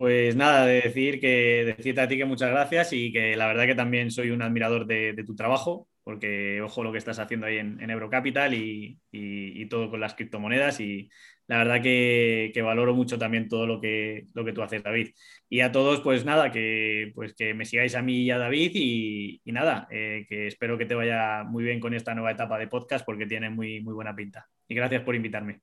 Pues 0.00 0.34
nada, 0.34 0.64
de 0.64 0.80
decir 0.80 1.20
que 1.20 1.74
decirte 1.76 2.00
a 2.00 2.08
ti 2.08 2.16
que 2.16 2.24
muchas 2.24 2.50
gracias 2.50 2.92
y 2.94 3.12
que 3.12 3.36
la 3.36 3.46
verdad 3.46 3.66
que 3.66 3.74
también 3.74 4.10
soy 4.10 4.30
un 4.30 4.40
admirador 4.40 4.86
de, 4.86 5.12
tu 5.26 5.36
trabajo, 5.36 5.88
porque 6.04 6.62
ojo 6.62 6.82
lo 6.82 6.90
que 6.90 6.96
estás 6.96 7.18
haciendo 7.18 7.46
ahí 7.46 7.58
en, 7.58 7.90
Eurocapital 7.90 8.54
y, 8.54 9.66
todo 9.68 9.90
con 9.90 10.00
las 10.00 10.14
criptomonedas 10.14 10.80
y 10.80 11.10
la 11.50 11.58
verdad 11.58 11.82
que, 11.82 12.62
valoro 12.64 12.94
mucho 12.94 13.18
también 13.18 13.48
todo 13.48 13.66
lo 13.66 13.80
que, 13.80 14.24
lo 14.34 14.44
que 14.44 14.52
tú 14.52 14.62
haces, 14.62 14.84
David. 14.84 15.08
Y 15.48 15.62
a 15.62 15.72
todos, 15.72 15.98
pues 15.98 16.24
nada, 16.24 16.52
que, 16.52 17.10
pues 17.12 17.34
que 17.34 17.54
me 17.54 17.64
sigáis 17.64 17.96
a 17.96 18.02
mí 18.02 18.22
y 18.22 18.30
a 18.30 18.38
David 18.38 18.70
y, 18.74 19.40
nada, 19.46 19.88
eh, 19.90 20.26
que 20.28 20.46
espero 20.46 20.78
que 20.78 20.86
te 20.86 20.94
vaya 20.94 21.42
muy 21.42 21.64
bien 21.64 21.80
con 21.80 21.92
esta 21.92 22.14
nueva 22.14 22.30
etapa 22.30 22.56
de 22.56 22.68
podcast 22.68 23.04
porque 23.04 23.26
tiene 23.26 23.50
muy, 23.50 23.80
muy 23.80 23.94
buena 23.94 24.14
pinta. 24.14 24.48
Y 24.68 24.76
gracias 24.76 25.02
por 25.02 25.16
invitarme. 25.16 25.60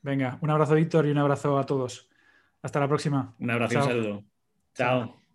Venga, 0.00 0.38
un 0.40 0.48
abrazo, 0.48 0.74
Víctor, 0.74 1.04
y 1.04 1.10
un 1.10 1.18
abrazo 1.18 1.58
a 1.58 1.66
todos. 1.66 2.08
Hasta 2.62 2.80
la 2.80 2.88
próxima. 2.88 3.34
Un 3.38 3.50
abrazo 3.50 3.74
y 3.74 3.76
un 3.76 3.82
saludo. 3.82 4.24
Chao. 4.74 5.25